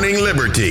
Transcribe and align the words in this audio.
Morning 0.00 0.24
Liberty. 0.24 0.70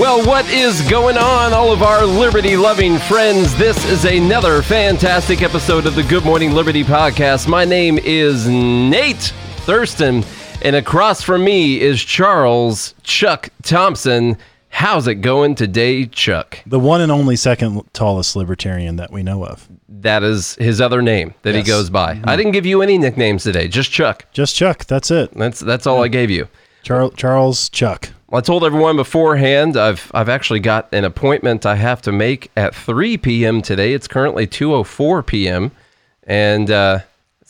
Well, 0.00 0.26
what 0.26 0.48
is 0.48 0.80
going 0.88 1.18
on, 1.18 1.52
all 1.52 1.72
of 1.72 1.82
our 1.82 2.06
liberty 2.06 2.56
loving 2.56 2.96
friends? 2.96 3.54
This 3.58 3.84
is 3.84 4.06
another 4.06 4.62
fantastic 4.62 5.42
episode 5.42 5.84
of 5.84 5.94
the 5.94 6.02
Good 6.02 6.24
Morning 6.24 6.52
Liberty 6.52 6.84
podcast. 6.84 7.46
My 7.46 7.66
name 7.66 7.98
is 7.98 8.48
Nate 8.48 9.34
Thurston, 9.66 10.24
and 10.62 10.74
across 10.74 11.20
from 11.20 11.44
me 11.44 11.78
is 11.78 12.02
Charles 12.02 12.94
Chuck 13.02 13.50
Thompson. 13.60 14.38
How's 14.70 15.06
it 15.06 15.16
going 15.16 15.54
today, 15.54 16.06
Chuck? 16.06 16.60
The 16.64 16.80
one 16.80 17.02
and 17.02 17.12
only 17.12 17.36
second 17.36 17.82
tallest 17.92 18.36
libertarian 18.36 18.96
that 18.96 19.12
we 19.12 19.22
know 19.22 19.44
of. 19.44 19.68
That 20.00 20.22
is 20.22 20.54
his 20.56 20.80
other 20.80 21.02
name 21.02 21.34
that 21.42 21.50
he 21.54 21.58
Yes. 21.58 21.66
Mm-hmm. 21.68 21.76
goes 21.76 21.90
by. 21.90 22.20
I 22.24 22.34
didn't 22.36 22.52
give 22.52 22.66
you 22.66 22.80
any 22.82 22.96
nicknames 22.98 23.42
today, 23.44 23.68
just 23.68 23.90
Chuck. 23.90 24.24
Just 24.32 24.56
Chuck. 24.56 24.84
That's 24.86 25.10
it. 25.10 25.32
That's 25.34 25.60
that's 25.60 25.86
all 25.86 26.02
I 26.02 26.08
gave 26.08 26.30
you. 26.30 26.48
Char- 26.82 27.10
Charles 27.10 27.68
Chuck. 27.68 28.08
Well, 28.28 28.38
I 28.38 28.40
told 28.40 28.64
everyone 28.64 28.96
beforehand 28.96 29.76
I've 29.76 30.10
I've 30.14 30.28
actually 30.30 30.60
got 30.60 30.88
an 30.92 31.04
appointment 31.04 31.66
I 31.66 31.76
have 31.76 32.00
to 32.02 32.12
make 32.12 32.50
at 32.56 32.74
3 32.74 33.18
p.m. 33.18 33.60
today. 33.62 33.92
It's 33.92 34.08
currently 34.08 34.46
2:04 34.46 35.26
p.m. 35.26 35.70
and 36.24 36.70
uh, 36.70 37.00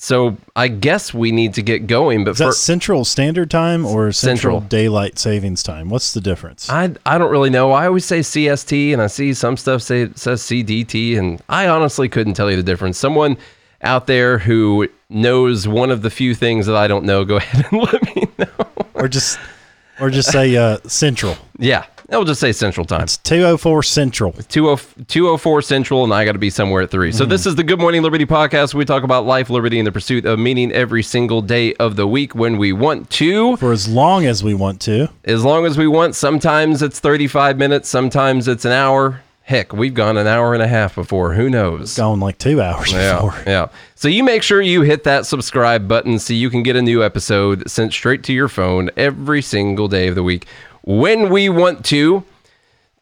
so 0.03 0.37
I 0.57 0.67
guess 0.67 1.15
we 1.15 1.31
need 1.31 1.55
to 1.55 1.63
get 1.63 1.87
going. 1.87 2.25
But 2.25 2.33
Is 2.33 2.39
that 2.39 2.47
for, 2.47 2.53
Central 2.55 3.05
Standard 3.05 3.53
Time 3.53 3.87
or 3.87 4.11
Central, 4.11 4.55
Central. 4.55 4.61
Daylight 4.63 5.17
Savings 5.17 5.63
Time? 5.63 5.91
What's 5.91 6.13
the 6.13 6.21
difference? 6.21 6.69
I 6.69 6.91
I 7.07 7.19
don't 7.19 7.31
really 7.31 7.51
know. 7.51 7.71
I 7.71 7.87
always 7.87 8.05
say 8.05 8.19
CST, 8.19 8.93
and 8.93 9.01
I 9.01 9.07
see 9.07 9.33
some 9.33 9.57
stuff 9.57 9.81
say 9.81 10.11
says 10.17 10.43
CDT, 10.43 11.17
and 11.19 11.41
I 11.49 11.69
honestly 11.69 12.09
couldn't 12.09 12.35
tell 12.35 12.51
you 12.51 12.57
the 12.57 12.65
difference. 12.65 12.99
Someone 12.99 13.37
out 13.83 14.09
there 14.09 14.39
who 14.39 14.89
knows 15.09 15.69
one 15.69 15.93
of 15.93 16.03
the 16.03 16.11
few 16.11 16.35
things 16.35 16.67
that 16.67 16.75
I 16.75 16.89
don't 16.89 17.05
know, 17.05 17.25
go 17.25 17.37
ahead 17.39 17.67
and 17.71 17.81
let 17.81 18.17
me 18.17 18.27
know. 18.39 18.67
or 18.95 19.07
just 19.07 19.39
or 20.01 20.11
just 20.11 20.33
say 20.33 20.57
uh, 20.57 20.79
Central. 20.85 21.37
Yeah, 21.59 21.87
I'll 22.13 22.25
just 22.25 22.41
say 22.41 22.53
Central 22.53 22.85
Time. 22.85 23.03
It's 23.03 23.17
204 23.19 23.83
Central. 23.83 24.33
20 24.33 25.05
204 25.07 25.63
Central, 25.63 26.05
and 26.05 26.13
I 26.13 26.25
got 26.25 26.33
to 26.33 26.39
be 26.39 26.51
somewhere 26.51 26.83
at 26.83 26.91
3. 26.91 27.11
So, 27.13 27.25
mm-hmm. 27.25 27.31
this 27.31 27.47
is 27.47 27.55
the 27.55 27.65
Good 27.65 27.79
Morning 27.79 28.03
Liberty 28.03 28.27
podcast. 28.27 28.75
We 28.75 28.85
talk 28.85 29.03
about 29.03 29.25
life, 29.25 29.49
liberty, 29.49 29.79
and 29.79 29.87
the 29.87 29.93
pursuit 29.93 30.27
of 30.27 30.39
meaning 30.39 30.71
every 30.73 31.03
single 31.03 31.41
day 31.41 31.75
of 31.75 31.97
the 31.97 32.07
week 32.07 32.35
when 32.35 32.59
we 32.59 32.73
want 32.73 33.09
to, 33.11 33.57
For 33.57 33.73
as 33.73 33.89
long 33.89 34.27
as 34.27 34.45
we 34.45 34.53
want 34.53 34.81
to. 34.83 35.09
as 35.25 35.43
long 35.43 35.65
as 35.65 35.79
we 35.79 35.87
want. 35.87 36.15
Sometimes 36.15 36.83
it's 36.83 37.01
35 37.01 37.57
minutes, 37.57 37.89
sometimes 37.89 38.47
it's 38.47 38.65
an 38.67 38.73
hour. 38.73 39.23
Heck, 39.45 39.73
we've 39.73 39.93
gone 39.95 40.17
an 40.19 40.27
hour 40.29 40.55
and 40.55 40.63
a 40.63 40.69
half 40.69 40.95
before. 40.95 41.35
Who 41.35 41.51
knows? 41.51 41.97
Gone 41.97 42.21
like 42.21 42.39
two 42.39 42.63
hours 42.63 42.93
Yeah, 42.93 43.15
before. 43.15 43.43
yeah. 43.47 43.69
So 43.97 44.07
you 44.09 44.23
make 44.23 44.43
sure 44.45 44.63
you 44.63 44.83
hit 44.83 45.03
that 45.05 45.27
subscribe 45.27 45.89
button 45.89 46.19
so 46.21 46.33
you 46.33 46.49
can 46.49 46.63
get 46.63 46.77
a 46.77 46.83
new 46.83 47.03
episode 47.03 47.69
sent 47.69 47.93
straight 47.93 48.23
to 48.25 48.33
your 48.33 48.49
phone 48.49 48.91
every 48.97 49.43
single 49.43 49.89
day 49.89 50.07
of 50.07 50.15
the 50.15 50.23
week 50.23 50.47
when 50.83 51.31
we 51.31 51.49
want 51.49 51.85
to. 51.87 52.25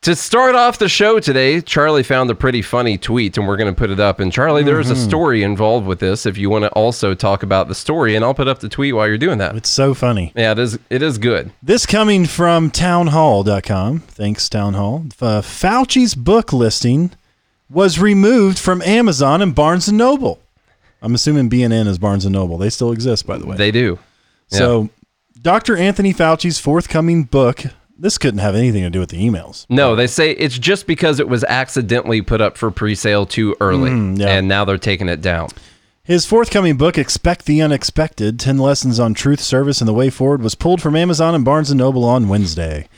To 0.04 0.16
start 0.16 0.54
off 0.54 0.78
the 0.78 0.88
show 0.88 1.20
today, 1.20 1.60
Charlie 1.60 2.02
found 2.02 2.30
a 2.30 2.34
pretty 2.34 2.62
funny 2.62 2.96
tweet 2.96 3.36
and 3.36 3.46
we're 3.46 3.58
going 3.58 3.70
to 3.70 3.78
put 3.78 3.90
it 3.90 4.00
up. 4.00 4.18
And 4.18 4.32
Charlie, 4.32 4.62
there 4.62 4.80
is 4.80 4.88
a 4.88 4.96
story 4.96 5.42
involved 5.42 5.86
with 5.86 5.98
this 6.00 6.24
if 6.24 6.38
you 6.38 6.48
want 6.48 6.64
to 6.64 6.70
also 6.70 7.12
talk 7.12 7.42
about 7.42 7.68
the 7.68 7.74
story, 7.74 8.16
and 8.16 8.24
I'll 8.24 8.32
put 8.32 8.48
up 8.48 8.60
the 8.60 8.70
tweet 8.70 8.94
while 8.94 9.06
you're 9.06 9.18
doing 9.18 9.36
that. 9.38 9.56
It's 9.56 9.68
so 9.68 9.92
funny. 9.92 10.32
Yeah, 10.34 10.52
it 10.52 10.58
is 10.58 10.78
it 10.88 11.02
is 11.02 11.18
good. 11.18 11.52
This 11.62 11.84
coming 11.84 12.24
from 12.24 12.70
townhall.com. 12.70 13.98
Thanks, 14.00 14.48
Town 14.48 14.72
Hall. 14.72 15.04
Uh, 15.20 15.42
Fauci's 15.42 16.14
book 16.14 16.50
listing 16.50 17.10
was 17.68 17.98
removed 17.98 18.58
from 18.58 18.80
Amazon 18.80 19.42
and 19.42 19.54
Barnes 19.54 19.86
and 19.86 19.98
Noble. 19.98 20.40
I'm 21.02 21.14
assuming 21.14 21.50
B&N 21.50 21.72
is 21.72 21.98
Barnes 21.98 22.24
and 22.24 22.32
Noble. 22.32 22.56
They 22.56 22.70
still 22.70 22.92
exist, 22.92 23.26
by 23.26 23.36
the 23.36 23.46
way. 23.46 23.56
They 23.56 23.70
do. 23.70 23.98
So, 24.48 24.88
Dr. 25.40 25.76
Anthony 25.76 26.12
Fauci's 26.12 26.58
forthcoming 26.58 27.24
book, 27.24 27.64
this 28.00 28.18
couldn't 28.18 28.40
have 28.40 28.54
anything 28.54 28.82
to 28.82 28.90
do 28.90 29.00
with 29.00 29.10
the 29.10 29.22
emails. 29.22 29.66
No, 29.68 29.94
they 29.94 30.06
say 30.06 30.32
it's 30.32 30.58
just 30.58 30.86
because 30.86 31.20
it 31.20 31.28
was 31.28 31.44
accidentally 31.44 32.22
put 32.22 32.40
up 32.40 32.56
for 32.56 32.70
pre-sale 32.70 33.26
too 33.26 33.54
early, 33.60 33.90
hmm, 33.90 34.14
yeah. 34.16 34.28
and 34.28 34.48
now 34.48 34.64
they're 34.64 34.78
taking 34.78 35.08
it 35.08 35.20
down. 35.20 35.50
His 36.02 36.26
forthcoming 36.26 36.76
book, 36.76 36.98
Expect 36.98 37.44
the 37.44 37.60
Unexpected 37.60 38.40
10 38.40 38.58
Lessons 38.58 38.98
on 38.98 39.14
Truth, 39.14 39.40
Service, 39.40 39.80
and 39.80 39.86
the 39.86 39.94
Way 39.94 40.10
Forward, 40.10 40.42
was 40.42 40.54
pulled 40.54 40.80
from 40.80 40.96
Amazon 40.96 41.34
and 41.34 41.44
Barnes 41.44 41.72
& 41.74 41.74
Noble 41.74 42.04
on 42.04 42.26
Wednesday. 42.26 42.88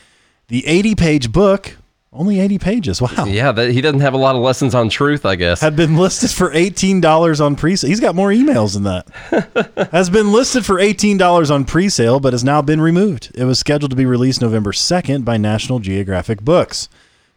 The 0.47 0.65
80 0.65 0.95
page 0.95 1.31
book, 1.31 1.77
only 2.13 2.39
80 2.39 2.59
pages, 2.59 3.01
wow, 3.01 3.25
Yeah, 3.25 3.51
that, 3.51 3.71
he 3.71 3.81
doesn't 3.81 4.01
have 4.01 4.13
a 4.13 4.17
lot 4.17 4.35
of 4.35 4.41
lessons 4.41 4.75
on 4.75 4.89
truth, 4.89 5.25
I 5.25 5.35
guess. 5.35 5.61
had 5.61 5.75
been 5.75 5.97
listed 5.97 6.29
for 6.31 6.51
$18 6.51 7.43
on 7.43 7.55
pre 7.55 7.75
sale. 7.75 7.87
He's 7.89 7.99
got 7.99 8.15
more 8.15 8.29
emails 8.29 8.73
than 8.73 8.83
that. 8.83 9.89
has 9.91 10.09
been 10.09 10.31
listed 10.31 10.65
for 10.65 10.75
$18 10.75 11.49
on 11.51 11.65
pre 11.65 11.89
sale, 11.89 12.19
but 12.19 12.33
has 12.33 12.43
now 12.43 12.61
been 12.61 12.79
removed. 12.81 13.31
It 13.35 13.45
was 13.45 13.59
scheduled 13.59 13.91
to 13.91 13.97
be 13.97 14.05
released 14.05 14.41
November 14.41 14.71
2nd 14.71 15.25
by 15.25 15.37
National 15.37 15.79
Geographic 15.79 16.41
Books. 16.41 16.87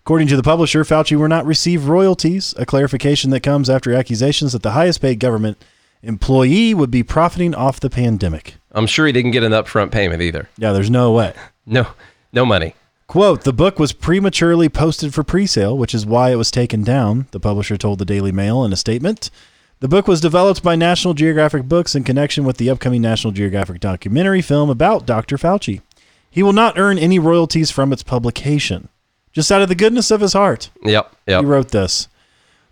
According 0.03 0.29
to 0.29 0.37
the 0.37 0.43
publisher, 0.43 0.85
Fauci 0.85 1.17
will 1.17 1.27
not 1.29 1.47
receive 1.47 1.89
royalties, 1.89 2.55
a 2.59 2.65
clarification 2.67 3.31
that 3.31 3.41
comes 3.41 3.69
after 3.69 3.93
accusations 3.93 4.53
that 4.53 4.63
the 4.63 4.71
highest 4.73 5.01
paid 5.01 5.19
government 5.19 5.57
employee 6.03 6.75
would 6.75 6.91
be 6.91 7.03
profiting 7.03 7.55
off 7.55 7.81
the 7.81 7.91
pandemic. 7.91 8.55
I'm 8.71 8.87
sure 8.87 9.07
he 9.07 9.13
didn't 9.13 9.33
get 9.33 9.43
an 9.43 9.53
upfront 9.53 9.91
payment 9.91 10.23
either. 10.23 10.49
Yeah, 10.59 10.73
there's 10.73 10.91
no 10.91 11.13
way. 11.13 11.33
No, 11.69 11.85
no 12.33 12.47
money. 12.47 12.77
Quote, 13.07 13.45
the 13.45 13.53
book 13.53 13.79
was 13.79 13.93
prematurely 13.93 14.69
posted 14.69 15.15
for 15.15 15.23
pre-sale, 15.23 15.79
which 15.79 15.95
is 15.95 16.05
why 16.05 16.31
it 16.31 16.37
was 16.37 16.51
taken 16.51 16.83
down, 16.83 17.27
the 17.31 17.39
publisher 17.39 17.77
told 17.77 18.01
the 18.01 18.05
Daily 18.05 18.33
Mail 18.33 18.65
in 18.65 18.73
a 18.73 18.77
statement. 18.77 19.31
The 19.79 19.89
book 19.89 20.09
was 20.09 20.21
developed 20.21 20.63
by 20.63 20.75
National 20.75 21.15
Geographic 21.15 21.65
Books 21.65 21.95
in 21.95 22.03
connection 22.03 22.45
with 22.45 22.57
the 22.57 22.69
upcoming 22.69 23.03
National 23.03 23.33
Geographic 23.33 23.79
documentary 23.79 24.43
film 24.43 24.71
about 24.71 25.07
Dr. 25.07 25.37
Fauci. 25.37 25.83
He 26.31 26.43
will 26.43 26.53
not 26.53 26.79
earn 26.79 26.99
any 26.99 27.19
royalties 27.19 27.71
from 27.71 27.93
its 27.93 28.03
publication, 28.03 28.89
just 29.33 29.53
out 29.53 29.63
of 29.63 29.69
the 29.69 29.75
goodness 29.75 30.11
of 30.11 30.21
his 30.21 30.33
heart. 30.33 30.71
Yep, 30.83 31.15
yep. 31.27 31.41
He 31.41 31.47
wrote 31.47 31.69
this. 31.69 32.09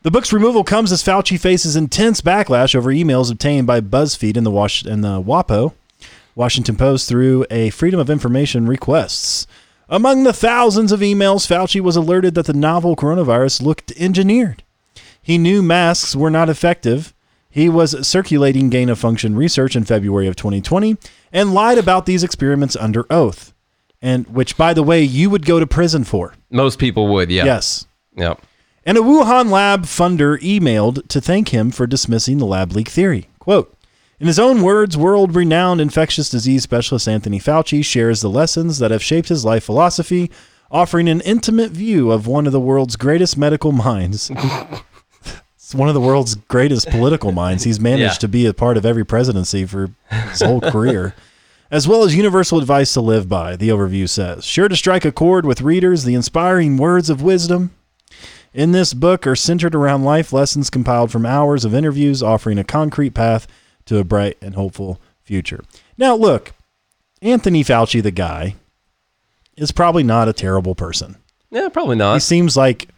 The 0.02 0.10
book's 0.10 0.32
removal 0.32 0.64
comes 0.64 0.90
as 0.92 1.02
Fauci 1.02 1.38
faces 1.38 1.76
intense 1.76 2.20
backlash 2.20 2.74
over 2.74 2.90
emails 2.90 3.30
obtained 3.30 3.66
by 3.66 3.80
BuzzFeed 3.80 4.36
and 4.36 4.44
the 4.44 4.50
Wash 4.50 4.82
and 4.84 5.04
the 5.04 5.22
WAPO, 5.22 5.72
Washington 6.34 6.76
Post, 6.76 7.08
through 7.08 7.46
a 7.50 7.70
Freedom 7.70 8.00
of 8.00 8.10
Information 8.10 8.66
requests. 8.66 9.46
Among 9.88 10.24
the 10.24 10.32
thousands 10.32 10.92
of 10.92 11.00
emails, 11.00 11.46
Fauci 11.46 11.80
was 11.80 11.96
alerted 11.96 12.34
that 12.34 12.46
the 12.46 12.52
novel 12.54 12.96
coronavirus 12.96 13.62
looked 13.62 13.92
engineered. 13.92 14.62
He 15.20 15.38
knew 15.38 15.62
masks 15.62 16.16
were 16.16 16.30
not 16.30 16.48
effective. 16.48 17.14
He 17.50 17.68
was 17.68 18.06
circulating 18.06 18.70
gain 18.70 18.88
of 18.88 18.98
function 18.98 19.36
research 19.36 19.76
in 19.76 19.84
February 19.84 20.26
of 20.26 20.36
2020 20.36 20.96
and 21.32 21.54
lied 21.54 21.78
about 21.78 22.06
these 22.06 22.24
experiments 22.24 22.76
under 22.76 23.06
oath. 23.10 23.52
And 24.02 24.26
which, 24.26 24.56
by 24.56 24.74
the 24.74 24.82
way, 24.82 25.02
you 25.02 25.30
would 25.30 25.46
go 25.46 25.60
to 25.60 25.66
prison 25.66 26.04
for. 26.04 26.34
Most 26.50 26.78
people 26.78 27.08
would, 27.08 27.30
yeah. 27.30 27.44
Yes. 27.44 27.86
Yep. 28.16 28.40
And 28.84 28.98
a 28.98 29.00
Wuhan 29.00 29.50
lab 29.50 29.84
funder 29.84 30.38
emailed 30.40 31.08
to 31.08 31.20
thank 31.20 31.50
him 31.50 31.70
for 31.70 31.86
dismissing 31.86 32.38
the 32.38 32.44
lab 32.44 32.72
leak 32.72 32.88
theory. 32.88 33.28
Quote, 33.38 33.74
in 34.20 34.26
his 34.26 34.38
own 34.38 34.62
words, 34.62 34.96
world 34.96 35.34
renowned 35.34 35.80
infectious 35.80 36.30
disease 36.30 36.62
specialist 36.62 37.08
Anthony 37.08 37.38
Fauci 37.40 37.84
shares 37.84 38.20
the 38.20 38.30
lessons 38.30 38.78
that 38.78 38.90
have 38.90 39.02
shaped 39.02 39.28
his 39.28 39.44
life 39.44 39.64
philosophy, 39.64 40.30
offering 40.70 41.08
an 41.08 41.20
intimate 41.22 41.70
view 41.72 42.10
of 42.10 42.26
one 42.26 42.46
of 42.46 42.52
the 42.52 42.60
world's 42.60 42.96
greatest 42.96 43.36
medical 43.36 43.72
minds. 43.72 44.30
it's 45.56 45.74
one 45.74 45.88
of 45.88 45.94
the 45.94 46.00
world's 46.00 46.34
greatest 46.34 46.88
political 46.90 47.32
minds. 47.32 47.64
He's 47.64 47.80
managed 47.80 48.14
Yeah. 48.14 48.18
to 48.18 48.28
be 48.28 48.46
a 48.46 48.54
part 48.54 48.76
of 48.76 48.86
every 48.86 49.04
presidency 49.04 49.64
for 49.66 49.90
his 50.30 50.40
whole 50.42 50.60
career. 50.60 51.14
As 51.70 51.88
well 51.88 52.04
as 52.04 52.14
universal 52.14 52.58
advice 52.58 52.92
to 52.92 53.00
live 53.00 53.28
by, 53.28 53.56
the 53.56 53.70
overview 53.70 54.08
says. 54.08 54.44
Sure 54.44 54.68
to 54.68 54.76
strike 54.76 55.04
a 55.04 55.10
chord 55.10 55.44
with 55.44 55.60
readers, 55.62 56.04
the 56.04 56.14
inspiring 56.14 56.76
words 56.76 57.10
of 57.10 57.22
wisdom, 57.22 57.72
in 58.52 58.70
this 58.70 58.94
book 58.94 59.26
are 59.26 59.34
centered 59.34 59.74
around 59.74 60.04
life 60.04 60.32
lessons 60.32 60.70
compiled 60.70 61.10
from 61.10 61.26
hours 61.26 61.64
of 61.64 61.74
interviews, 61.74 62.22
offering 62.22 62.58
a 62.58 62.64
concrete 62.64 63.12
path 63.14 63.48
to 63.86 63.98
a 63.98 64.04
bright 64.04 64.36
and 64.40 64.54
hopeful 64.54 65.00
future. 65.22 65.62
Now, 65.98 66.14
look, 66.14 66.52
Anthony 67.22 67.62
Fauci, 67.64 68.02
the 68.02 68.10
guy, 68.10 68.56
is 69.56 69.72
probably 69.72 70.02
not 70.02 70.28
a 70.28 70.32
terrible 70.32 70.74
person. 70.74 71.16
Yeah, 71.50 71.68
probably 71.68 71.96
not. 71.96 72.14
He 72.14 72.20
seems 72.20 72.56
like 72.56 72.88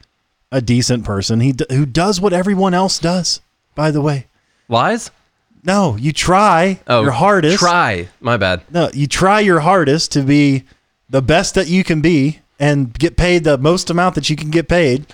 a 0.50 0.60
decent 0.60 1.04
person. 1.04 1.40
He 1.40 1.52
d- 1.52 1.66
who 1.70 1.84
does 1.86 2.20
what 2.20 2.32
everyone 2.32 2.72
else 2.74 2.98
does. 2.98 3.40
By 3.74 3.90
the 3.90 4.00
way, 4.00 4.26
Lies? 4.68 5.10
no, 5.64 5.96
you 5.96 6.12
try 6.12 6.80
Oh, 6.86 7.02
your 7.02 7.10
hardest. 7.12 7.58
Try. 7.58 8.08
My 8.20 8.36
bad. 8.38 8.62
No, 8.70 8.88
you 8.94 9.06
try 9.06 9.40
your 9.40 9.60
hardest 9.60 10.12
to 10.12 10.22
be 10.22 10.64
the 11.10 11.20
best 11.20 11.54
that 11.56 11.68
you 11.68 11.84
can 11.84 12.00
be 12.00 12.40
and 12.58 12.92
get 12.98 13.16
paid 13.18 13.44
the 13.44 13.58
most 13.58 13.90
amount 13.90 14.14
that 14.14 14.30
you 14.30 14.36
can 14.36 14.50
get 14.50 14.66
paid 14.68 15.06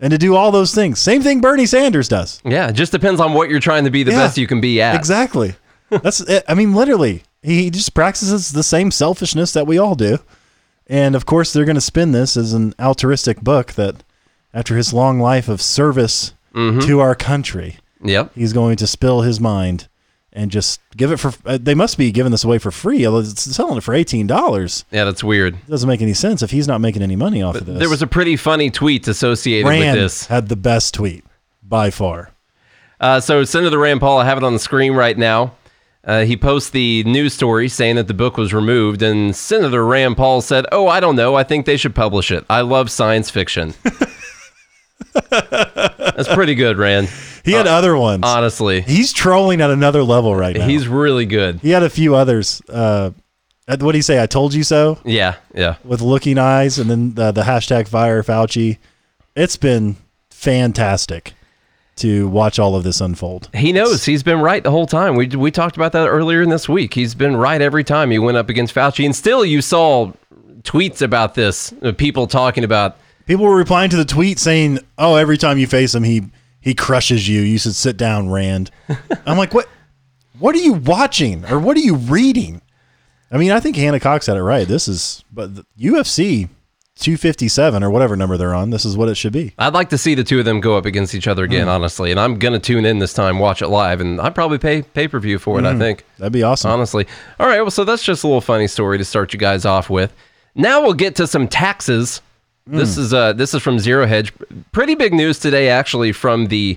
and 0.00 0.10
to 0.10 0.18
do 0.18 0.34
all 0.36 0.50
those 0.50 0.74
things. 0.74 0.98
Same 1.00 1.22
thing 1.22 1.40
Bernie 1.40 1.66
Sanders 1.66 2.08
does. 2.08 2.40
Yeah, 2.44 2.68
it 2.68 2.72
just 2.74 2.92
depends 2.92 3.20
on 3.20 3.32
what 3.34 3.48
you're 3.50 3.60
trying 3.60 3.84
to 3.84 3.90
be 3.90 4.02
the 4.02 4.12
Yeah, 4.12 4.18
best 4.18 4.38
you 4.38 4.46
can 4.46 4.60
be 4.60 4.80
at. 4.80 4.94
Exactly. 4.94 5.54
That's 5.90 6.20
it. 6.20 6.44
I 6.48 6.54
mean, 6.54 6.74
literally, 6.74 7.22
he 7.42 7.70
just 7.70 7.94
practices 7.94 8.52
the 8.52 8.62
same 8.62 8.90
selfishness 8.90 9.52
that 9.52 9.66
we 9.66 9.78
all 9.78 9.94
do. 9.94 10.18
And 10.88 11.14
of 11.14 11.26
course, 11.26 11.52
they're 11.52 11.64
going 11.64 11.74
to 11.76 11.80
spin 11.80 12.12
this 12.12 12.36
as 12.36 12.52
an 12.52 12.74
altruistic 12.78 13.40
book 13.40 13.72
that, 13.72 14.02
after 14.54 14.76
his 14.76 14.92
long 14.92 15.18
life 15.20 15.48
of 15.48 15.60
service 15.62 16.32
Mm-hmm. 16.54 16.80
to 16.86 17.00
our 17.00 17.14
country, 17.14 17.76
Yep. 18.02 18.32
he's 18.34 18.54
going 18.54 18.76
to 18.76 18.86
spill 18.86 19.20
his 19.20 19.38
mind 19.38 19.88
and 20.36 20.50
just 20.50 20.80
give 20.96 21.10
it 21.10 21.16
for. 21.16 21.32
Uh, 21.44 21.58
they 21.60 21.74
must 21.74 21.98
be 21.98 22.12
giving 22.12 22.30
this 22.30 22.44
away 22.44 22.58
for 22.58 22.70
free. 22.70 23.04
It's 23.04 23.42
selling 23.42 23.78
it 23.78 23.80
for 23.80 23.94
eighteen 23.94 24.26
dollars. 24.26 24.84
Yeah, 24.92 25.04
that's 25.04 25.24
weird. 25.24 25.56
Doesn't 25.66 25.88
make 25.88 26.02
any 26.02 26.14
sense 26.14 26.42
if 26.42 26.50
he's 26.52 26.68
not 26.68 26.80
making 26.80 27.02
any 27.02 27.16
money 27.16 27.42
off 27.42 27.56
of 27.56 27.66
this. 27.66 27.78
There 27.78 27.88
was 27.88 28.02
a 28.02 28.06
pretty 28.06 28.36
funny 28.36 28.70
tweet 28.70 29.08
associated 29.08 29.66
Rand 29.66 29.96
with 29.96 30.04
this. 30.04 30.26
had 30.26 30.48
the 30.48 30.56
best 30.56 30.94
tweet 30.94 31.24
by 31.62 31.90
far. 31.90 32.30
Uh, 33.00 33.20
so 33.20 33.42
Senator 33.44 33.78
Rand 33.78 34.00
Paul, 34.00 34.18
I 34.18 34.24
have 34.24 34.38
it 34.38 34.44
on 34.44 34.52
the 34.52 34.58
screen 34.58 34.92
right 34.92 35.16
now. 35.16 35.54
Uh, 36.04 36.24
he 36.24 36.36
posts 36.36 36.70
the 36.70 37.02
news 37.04 37.34
story 37.34 37.68
saying 37.68 37.96
that 37.96 38.06
the 38.06 38.14
book 38.14 38.36
was 38.36 38.54
removed, 38.54 39.02
and 39.02 39.34
Senator 39.34 39.84
Rand 39.84 40.16
Paul 40.16 40.40
said, 40.40 40.64
"Oh, 40.70 40.86
I 40.86 41.00
don't 41.00 41.16
know. 41.16 41.34
I 41.34 41.42
think 41.42 41.66
they 41.66 41.76
should 41.76 41.96
publish 41.96 42.30
it. 42.30 42.44
I 42.48 42.60
love 42.60 42.90
science 42.90 43.28
fiction." 43.28 43.74
That's 45.30 46.28
pretty 46.32 46.54
good, 46.54 46.78
Rand. 46.78 47.08
He 47.46 47.52
had 47.52 47.66
other 47.66 47.96
ones. 47.96 48.22
Honestly, 48.24 48.80
He's 48.82 49.12
trolling 49.12 49.60
at 49.62 49.70
another 49.70 50.02
level 50.02 50.34
right 50.36 50.54
now. 50.56 50.66
he's 50.66 50.86
really 50.88 51.24
good. 51.26 51.60
he 51.60 51.70
had 51.70 51.82
a 51.82 51.88
few 51.90 52.14
others. 52.14 52.60
Uh, 52.68 53.10
what 53.66 53.92
do 53.92 53.98
you 53.98 54.02
say? 54.02 54.22
I 54.22 54.26
told 54.26 54.52
you 54.54 54.62
so. 54.62 54.98
Yeah, 55.04 55.36
yeah. 55.54 55.76
with 55.84 56.00
looking 56.00 56.38
eyes, 56.38 56.78
and 56.78 56.88
then 56.90 57.14
the, 57.14 57.32
the 57.32 57.42
hashtag 57.42 57.88
fire 57.88 58.22
Fauci. 58.22 58.78
It's 59.34 59.56
been 59.56 59.96
fantastic 60.30 61.32
to 61.96 62.28
watch 62.28 62.58
all 62.58 62.76
of 62.76 62.84
this 62.84 63.00
unfold. 63.00 63.48
He 63.54 63.72
knows 63.72 64.04
he's 64.04 64.22
been 64.22 64.40
right 64.40 64.62
the 64.62 64.70
whole 64.70 64.86
time. 64.86 65.16
We 65.16 65.26
we 65.28 65.50
talked 65.50 65.76
about 65.76 65.92
that 65.92 66.06
earlier 66.08 66.42
in 66.42 66.48
this 66.50 66.68
week. 66.68 66.94
He's 66.94 67.14
been 67.14 67.36
right 67.36 67.60
every 67.60 67.84
time 67.84 68.10
he 68.10 68.18
went 68.18 68.36
up 68.36 68.48
against 68.48 68.74
Fauci, 68.74 69.04
and 69.04 69.16
still 69.16 69.44
you 69.44 69.62
saw 69.62 70.12
tweets 70.62 71.00
about 71.02 71.34
this. 71.34 71.72
uh, 71.82 71.92
People 71.92 72.26
talking 72.26 72.64
about 72.64 72.98
People 73.26 73.44
were 73.46 73.56
replying 73.56 73.90
to 73.90 73.96
the 73.96 74.04
tweet 74.04 74.38
saying, 74.38 74.78
"Oh, 74.98 75.16
every 75.16 75.36
time 75.36 75.58
you 75.58 75.66
face 75.66 75.94
him, 75.94 76.04
he 76.04 76.22
he 76.66 76.74
crushes 76.74 77.28
you. 77.28 77.40
You 77.42 77.58
should 77.58 77.76
sit 77.76 77.96
down, 77.96 78.28
Rand." 78.28 78.72
I'm 79.26 79.38
like, 79.38 79.54
"What? 79.54 79.68
What 80.38 80.54
are 80.54 80.58
you 80.58 80.74
watching, 80.74 81.44
or 81.46 81.60
what 81.60 81.76
are 81.76 81.80
you 81.80 81.94
reading?" 81.94 82.60
I 83.30 83.38
mean, 83.38 83.52
I 83.52 83.60
think 83.60 83.76
Hannah 83.76 84.00
Cox 84.00 84.26
had 84.26 84.36
it 84.36 84.42
right. 84.42 84.66
This 84.66 84.88
is, 84.88 85.24
but 85.32 85.54
the 85.54 85.66
UFC 85.78 86.48
257 86.98 87.84
or 87.84 87.90
whatever 87.90 88.16
number 88.16 88.36
they're 88.36 88.54
on. 88.54 88.70
This 88.70 88.84
is 88.84 88.96
what 88.96 89.08
it 89.08 89.16
should 89.16 89.32
be. 89.32 89.52
I'd 89.58 89.74
like 89.74 89.90
to 89.90 89.98
see 89.98 90.14
the 90.14 90.24
two 90.24 90.38
of 90.38 90.44
them 90.44 90.60
go 90.60 90.76
up 90.76 90.86
against 90.86 91.14
each 91.14 91.28
other 91.28 91.44
again, 91.44 91.64
hmm. 91.64 91.70
honestly. 91.70 92.10
And 92.10 92.18
I'm 92.18 92.38
gonna 92.38 92.58
tune 92.58 92.84
in 92.84 92.98
this 92.98 93.12
time, 93.12 93.38
watch 93.38 93.62
it 93.62 93.68
live, 93.68 94.00
and 94.00 94.20
I'd 94.20 94.34
probably 94.34 94.58
pay 94.58 94.82
pay 94.82 95.06
per 95.06 95.20
view 95.20 95.38
for 95.38 95.58
it. 95.58 95.64
I 95.64 95.72
hmm. 95.72 95.78
think. 95.78 96.04
That'd 96.18 96.32
be 96.32 96.42
awesome. 96.42 96.70
honestly. 96.70 97.06
All 97.38 97.46
right, 97.46 97.60
well, 97.60 97.70
so 97.70 97.84
that's 97.84 98.02
just 98.02 98.24
a 98.24 98.26
little 98.26 98.40
funny 98.40 98.66
story 98.66 98.98
to 98.98 99.04
start 99.04 99.32
you 99.32 99.38
guys 99.38 99.64
off 99.64 99.90
with. 99.90 100.12
Now 100.54 100.82
we'll 100.82 100.94
get 100.94 101.16
to 101.16 101.26
some 101.26 101.48
taxes. 101.48 102.22
This 102.66 102.96
is 102.98 103.14
uh 103.14 103.32
this 103.32 103.54
is 103.54 103.62
from 103.62 103.78
Zero 103.78 104.06
Hedge. 104.06 104.32
Pretty 104.72 104.94
big 104.94 105.14
news 105.14 105.38
today, 105.38 105.68
actually, 105.68 106.12
from 106.12 106.46
the 106.46 106.76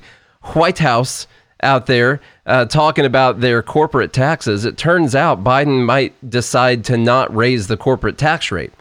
White 0.54 0.78
House 0.78 1.26
out 1.62 1.88
there 1.88 2.22
uh, 2.46 2.66
talking 2.66 3.06
about 3.06 3.42
their 3.42 3.62
corporate 3.62 4.14
taxes. 4.14 4.66
It 4.66 4.78
turns 4.78 5.14
out 5.16 5.44
Biden 5.44 5.86
might 5.86 6.14
decide 6.30 6.86
to 6.86 6.98
not 6.98 7.36
raise 7.36 7.68
the 7.68 7.76
corporate 7.76 8.18
tax 8.18 8.52
rate, 8.52 8.72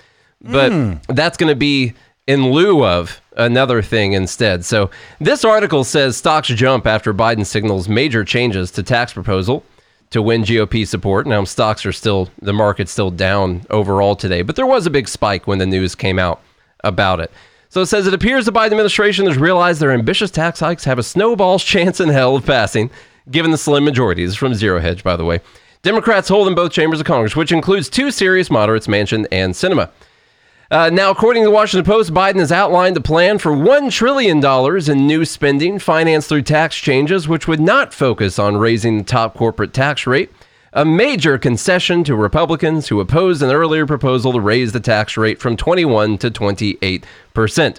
but 0.40 0.70
that's 1.08 1.36
going 1.36 1.50
to 1.50 1.56
be 1.56 1.94
in 2.26 2.52
lieu 2.52 2.84
of 2.84 3.20
another 3.36 3.82
thing 3.82 4.12
instead. 4.12 4.64
So 4.64 4.90
this 5.18 5.44
article 5.44 5.82
says 5.84 6.16
stocks 6.16 6.48
jump 6.48 6.86
after 6.86 7.14
Biden 7.14 7.46
signals 7.46 7.88
major 7.88 8.24
changes 8.24 8.70
to 8.72 8.82
tax 8.82 9.12
proposal 9.12 9.64
to 10.10 10.22
win 10.22 10.42
GOP 10.42 10.86
support. 10.86 11.26
Now 11.26 11.44
stocks 11.44 11.84
are 11.84 11.92
still 11.92 12.28
the 12.40 12.52
market's 12.52 12.92
still 12.92 13.10
down 13.10 13.62
overall 13.70 14.14
today, 14.14 14.42
but 14.42 14.56
there 14.56 14.66
was 14.66 14.86
a 14.86 14.90
big 14.90 15.08
spike 15.08 15.46
when 15.46 15.58
the 15.58 15.66
news 15.66 15.94
came 15.94 16.18
out 16.18 16.40
about 16.84 17.20
it. 17.20 17.30
So 17.70 17.82
it 17.82 17.86
says 17.86 18.06
it 18.06 18.14
appears 18.14 18.46
the 18.46 18.52
Biden 18.52 18.72
administration 18.72 19.26
has 19.26 19.36
realized 19.36 19.80
their 19.80 19.92
ambitious 19.92 20.30
tax 20.30 20.60
hikes 20.60 20.84
have 20.84 20.98
a 20.98 21.02
snowball's 21.02 21.64
chance 21.64 22.00
in 22.00 22.08
hell 22.08 22.36
of 22.36 22.46
passing, 22.46 22.90
given 23.30 23.50
the 23.50 23.58
slim 23.58 23.84
majority. 23.84 24.22
Is 24.22 24.36
from 24.36 24.54
Zero 24.54 24.80
Hedge, 24.80 25.04
by 25.04 25.16
the 25.16 25.24
way. 25.24 25.40
Democrats 25.82 26.28
hold 26.28 26.48
in 26.48 26.54
both 26.54 26.72
chambers 26.72 27.00
of 27.00 27.06
Congress, 27.06 27.36
which 27.36 27.52
includes 27.52 27.88
two 27.88 28.10
serious 28.10 28.50
moderates, 28.50 28.86
Manchin 28.86 29.26
and 29.30 29.54
Sinema. 29.54 29.90
Uh, 30.70 30.90
now, 30.92 31.10
according 31.10 31.42
to 31.42 31.48
the 31.48 31.54
Washington 31.54 31.90
Post, 31.90 32.12
Biden 32.12 32.40
has 32.40 32.52
outlined 32.52 32.96
a 32.96 33.00
plan 33.00 33.38
for 33.38 33.52
$1 33.52 33.90
trillion 33.90 34.44
in 34.90 35.06
new 35.06 35.24
spending 35.24 35.78
financed 35.78 36.28
through 36.28 36.42
tax 36.42 36.76
changes, 36.76 37.26
which 37.26 37.48
would 37.48 37.60
not 37.60 37.94
focus 37.94 38.38
on 38.38 38.58
raising 38.58 38.98
the 38.98 39.04
top 39.04 39.34
corporate 39.34 39.72
tax 39.72 40.06
rate, 40.06 40.30
a 40.78 40.84
major 40.84 41.36
concession 41.38 42.04
to 42.04 42.14
Republicans 42.14 42.86
who 42.86 43.00
opposed 43.00 43.42
an 43.42 43.50
earlier 43.50 43.84
proposal 43.84 44.32
to 44.32 44.40
raise 44.40 44.70
the 44.70 44.78
tax 44.78 45.16
rate 45.16 45.40
from 45.40 45.56
21 45.56 46.16
to 46.18 46.30
28%. 46.30 47.78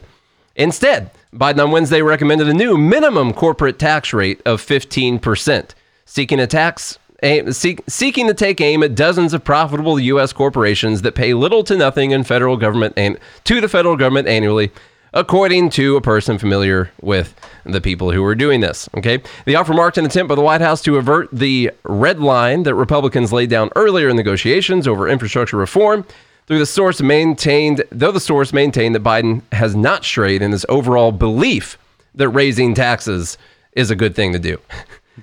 Instead, 0.57 1.09
Biden 1.33 1.63
on 1.63 1.71
Wednesday 1.71 2.01
recommended 2.01 2.49
a 2.49 2.53
new 2.53 2.77
minimum 2.77 3.31
corporate 3.31 3.79
tax 3.79 4.11
rate 4.11 4.41
of 4.45 4.61
15%, 4.61 5.69
seeking 6.03 6.41
a 6.41 6.47
tax 6.47 6.99
aim, 7.23 7.53
seek, 7.53 7.79
seeking 7.87 8.27
to 8.27 8.33
take 8.33 8.59
aim 8.59 8.83
at 8.83 8.95
dozens 8.95 9.33
of 9.33 9.45
profitable 9.45 9.97
U.S. 9.97 10.33
corporations 10.33 11.01
that 11.03 11.15
pay 11.15 11.33
little 11.33 11.63
to 11.63 11.77
nothing 11.77 12.11
in 12.11 12.25
federal 12.25 12.57
government 12.57 12.95
and 12.97 13.17
to 13.45 13.61
the 13.61 13.69
federal 13.69 13.95
government 13.95 14.27
annually, 14.27 14.73
according 15.13 15.69
to 15.71 15.95
a 15.95 16.01
person 16.01 16.37
familiar 16.37 16.91
with 17.01 17.35
the 17.65 17.81
people 17.81 18.11
who 18.11 18.23
are 18.23 18.35
doing 18.35 18.61
this. 18.61 18.89
Okay, 18.97 19.21
the 19.45 19.55
offer 19.55 19.73
marked 19.73 19.97
an 19.97 20.05
attempt 20.05 20.29
by 20.29 20.35
the 20.35 20.41
White 20.41 20.61
House 20.61 20.81
to 20.83 20.97
avert 20.97 21.29
the 21.31 21.71
red 21.83 22.19
line 22.19 22.63
that 22.63 22.75
Republicans 22.75 23.33
laid 23.33 23.49
down 23.49 23.69
earlier 23.75 24.09
in 24.09 24.15
negotiations 24.15 24.87
over 24.87 25.07
infrastructure 25.07 25.57
reform. 25.57 26.05
Through 26.47 26.59
the 26.59 26.65
source 26.65 26.99
maintained, 26.99 27.83
though 27.91 28.11
the 28.11 28.19
source 28.19 28.53
maintained 28.53 28.95
that 28.95 29.03
Biden 29.03 29.43
has 29.51 29.75
not 29.75 30.03
strayed 30.03 30.41
in 30.41 30.51
his 30.51 30.65
overall 30.67 31.11
belief 31.11 31.77
that 32.15 32.29
raising 32.29 32.73
taxes 32.73 33.37
is 33.73 33.91
a 33.91 33.95
good 33.95 34.15
thing 34.15 34.33
to 34.33 34.39
do. 34.39 34.57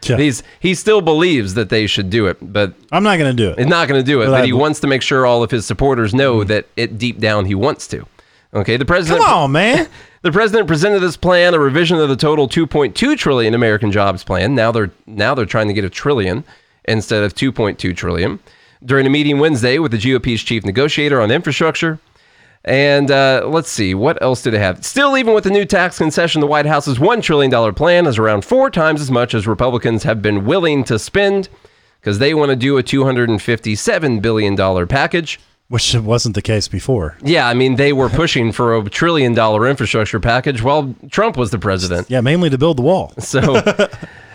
Yeah. 0.05 0.17
He's 0.19 0.43
he 0.61 0.75
still 0.75 1.00
believes 1.00 1.55
that 1.55 1.69
they 1.69 1.88
should 1.88 2.11
do 2.11 2.27
it, 2.27 2.37
but 2.41 2.75
I'm 2.93 3.03
not 3.03 3.19
going 3.19 3.35
to 3.35 3.43
do 3.43 3.50
it. 3.50 3.59
he's 3.59 3.67
not 3.67 3.88
going 3.88 4.00
to 4.00 4.06
do 4.06 4.23
it. 4.23 4.27
But 4.27 4.33
But 4.33 4.44
he 4.44 4.53
wants 4.53 4.79
to 4.81 4.87
make 4.87 5.03
sure 5.03 5.27
all 5.27 5.43
of 5.43 5.50
his 5.50 5.67
supporters 5.67 6.15
know 6.15 6.44
that 6.44 6.67
it 6.77 6.99
deep 6.99 7.19
down 7.19 7.47
he 7.47 7.55
wants 7.55 7.88
to. 7.88 8.06
Okay, 8.55 8.77
the 8.77 8.85
president. 8.85 9.25
Come 9.25 9.35
on, 9.35 9.53
man. 9.53 9.89
The 10.23 10.33
president 10.33 10.67
presented 10.67 10.99
this 10.99 11.17
plan, 11.17 11.55
a 11.55 11.59
revision 11.61 11.99
of 12.01 12.09
the 12.09 12.17
total 12.17 12.49
2.2 12.49 13.17
trillion 13.17 13.55
American 13.55 13.93
jobs 13.93 14.25
plan. 14.25 14.57
Now 14.57 14.73
they're 14.73 14.91
now 15.07 15.37
they're 15.37 15.47
trying 15.47 15.69
to 15.69 15.73
get 15.73 15.85
a 15.85 15.91
trillion 15.91 16.43
instead 16.85 17.23
of 17.23 17.33
2.2 17.33 17.97
trillion. 17.97 18.41
During 18.85 19.07
a 19.07 19.11
meeting 19.11 19.39
Wednesday 19.39 19.79
with 19.79 19.93
the 19.93 19.99
GOP's 19.99 20.43
chief 20.43 20.65
negotiator 20.65 21.21
on 21.21 21.31
infrastructure, 21.31 22.01
and 22.65 23.09
uh, 23.13 23.47
let's 23.47 23.71
see, 23.71 23.95
what 23.95 24.21
else 24.21 24.43
did 24.43 24.53
it 24.53 24.59
have? 24.59 24.85
Still, 24.85 25.17
even 25.17 25.33
with 25.33 25.45
the 25.45 25.51
new 25.51 25.65
tax 25.65 25.99
concession, 25.99 26.41
the 26.41 26.49
White 26.49 26.67
House's 26.67 26.99
$1 26.99 27.23
trillion 27.23 27.75
plan 27.75 28.07
is 28.07 28.19
around 28.19 28.45
four 28.45 28.69
times 28.69 29.00
as 29.00 29.11
much 29.11 29.33
as 29.33 29.47
Republicans 29.47 30.03
have 30.03 30.21
been 30.21 30.45
willing 30.45 30.83
to 30.85 30.99
spend 30.99 31.49
because 32.00 32.19
they 32.19 32.35
want 32.35 32.50
to 32.50 32.57
do 32.57 32.76
a 32.76 32.83
$257 32.83 34.21
billion 34.21 34.87
package. 34.88 35.38
Which 35.68 35.94
wasn't 35.96 36.37
the 36.37 36.42
case 36.42 36.68
before. 36.68 37.16
Yeah, 37.23 37.49
I 37.49 37.54
mean, 37.54 37.75
they 37.75 37.92
were 37.92 38.08
pushing 38.08 38.52
for 38.52 38.76
a 38.76 38.88
trillion 38.88 39.35
dollar 39.35 39.66
infrastructure 39.66 40.20
package 40.20 40.62
while 40.62 40.94
Trump 41.11 41.37
was 41.37 41.50
the 41.50 41.58
president. 41.58 42.08
Yeah, 42.08 42.20
mainly 42.20 42.50
to 42.50 42.58
build 42.58 42.78
the 42.78 42.82
wall. 42.82 43.12
So 43.20 43.56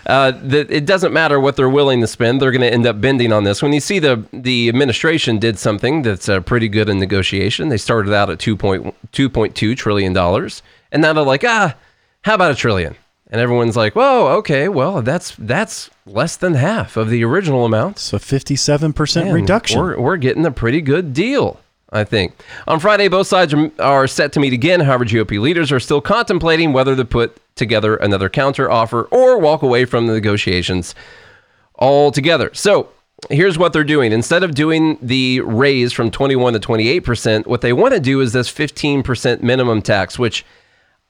uh, 0.08 0.32
the, 0.32 0.66
it 0.70 0.86
doesn't 0.86 1.14
matter 1.14 1.40
what 1.40 1.56
they're 1.56 1.70
willing 1.70 2.02
to 2.02 2.08
spend; 2.08 2.42
they're 2.42 2.52
going 2.52 2.62
to 2.62 2.74
end 2.74 2.86
up 2.86 3.00
bending 3.00 3.32
on 3.32 3.44
this. 3.46 3.62
When 3.62 3.72
you 3.72 3.80
see 3.80 4.00
the 4.00 4.26
the 4.34 4.68
administration 4.68 5.38
did 5.38 5.58
something 5.58 6.02
that's 6.02 6.28
uh, 6.28 6.42
pretty 6.42 6.68
good 6.68 6.90
in 6.90 7.00
negotiation, 7.00 7.70
they 7.70 7.78
started 7.78 8.12
out 8.14 8.30
at 8.30 8.40
2.2 8.40 9.78
trillion 9.78 10.12
dollars, 10.14 10.64
and 10.92 11.02
now 11.02 11.14
they're 11.14 11.24
like, 11.24 11.44
ah, 11.46 11.76
how 12.24 12.34
about 12.36 12.52
a 12.52 12.56
trillion? 12.56 12.96
And 13.32 13.40
everyone's 13.40 13.78
like, 13.78 13.96
whoa, 13.96 14.28
okay, 14.40 14.68
well, 14.68 15.02
that's 15.02 15.36
that's 15.40 15.90
less 16.06 16.36
than 16.36 16.56
half 16.56 16.98
of 16.98 17.10
the 17.10 17.24
original 17.24 17.66
amount. 17.66 17.98
So 17.98 18.18
57% 18.18 19.34
reduction. 19.34 19.80
We're, 19.80 20.00
we're 20.00 20.18
getting 20.18 20.46
a 20.46 20.52
pretty 20.52 20.82
good 20.82 21.14
deal, 21.14 21.58
I 21.92 22.04
think. 22.04 22.34
On 22.68 22.78
Friday, 22.80 23.08
both 23.08 23.28
sides 23.28 23.54
are- 23.54 23.72
are 23.80 24.06
set 24.06 24.34
to 24.34 24.42
meet 24.42 24.52
again. 24.52 24.82
However, 24.82 25.06
GOP 25.06 25.40
leaders 25.40 25.72
are 25.72 25.80
still 25.80 26.02
contemplating 26.02 26.74
whether 26.74 26.94
to 26.96 27.06
put 27.06 27.38
together 27.56 27.96
another 27.96 28.28
counter 28.30 28.70
offer 28.70 29.04
or 29.12 29.38
walk 29.40 29.62
away 29.62 29.86
from 29.86 30.08
the 30.08 30.14
negotiations 30.14 30.94
altogether. 31.80 32.50
So 32.54 32.90
here's 33.30 33.58
what 33.58 33.72
they're 33.72 33.84
doing. 33.84 34.12
Instead 34.12 34.44
of 34.44 34.54
doing 34.56 34.98
the 35.02 35.40
raise 35.42 35.94
from 35.94 36.12
21 36.12 36.54
to 36.54 36.60
28%, 36.60 37.46
what 37.48 37.62
they 37.62 37.72
want 37.74 37.94
to 37.94 38.00
do 38.00 38.20
is 38.20 38.34
this 38.34 38.52
15% 38.52 39.42
minimum 39.42 39.82
tax, 39.82 40.20
which 40.20 40.46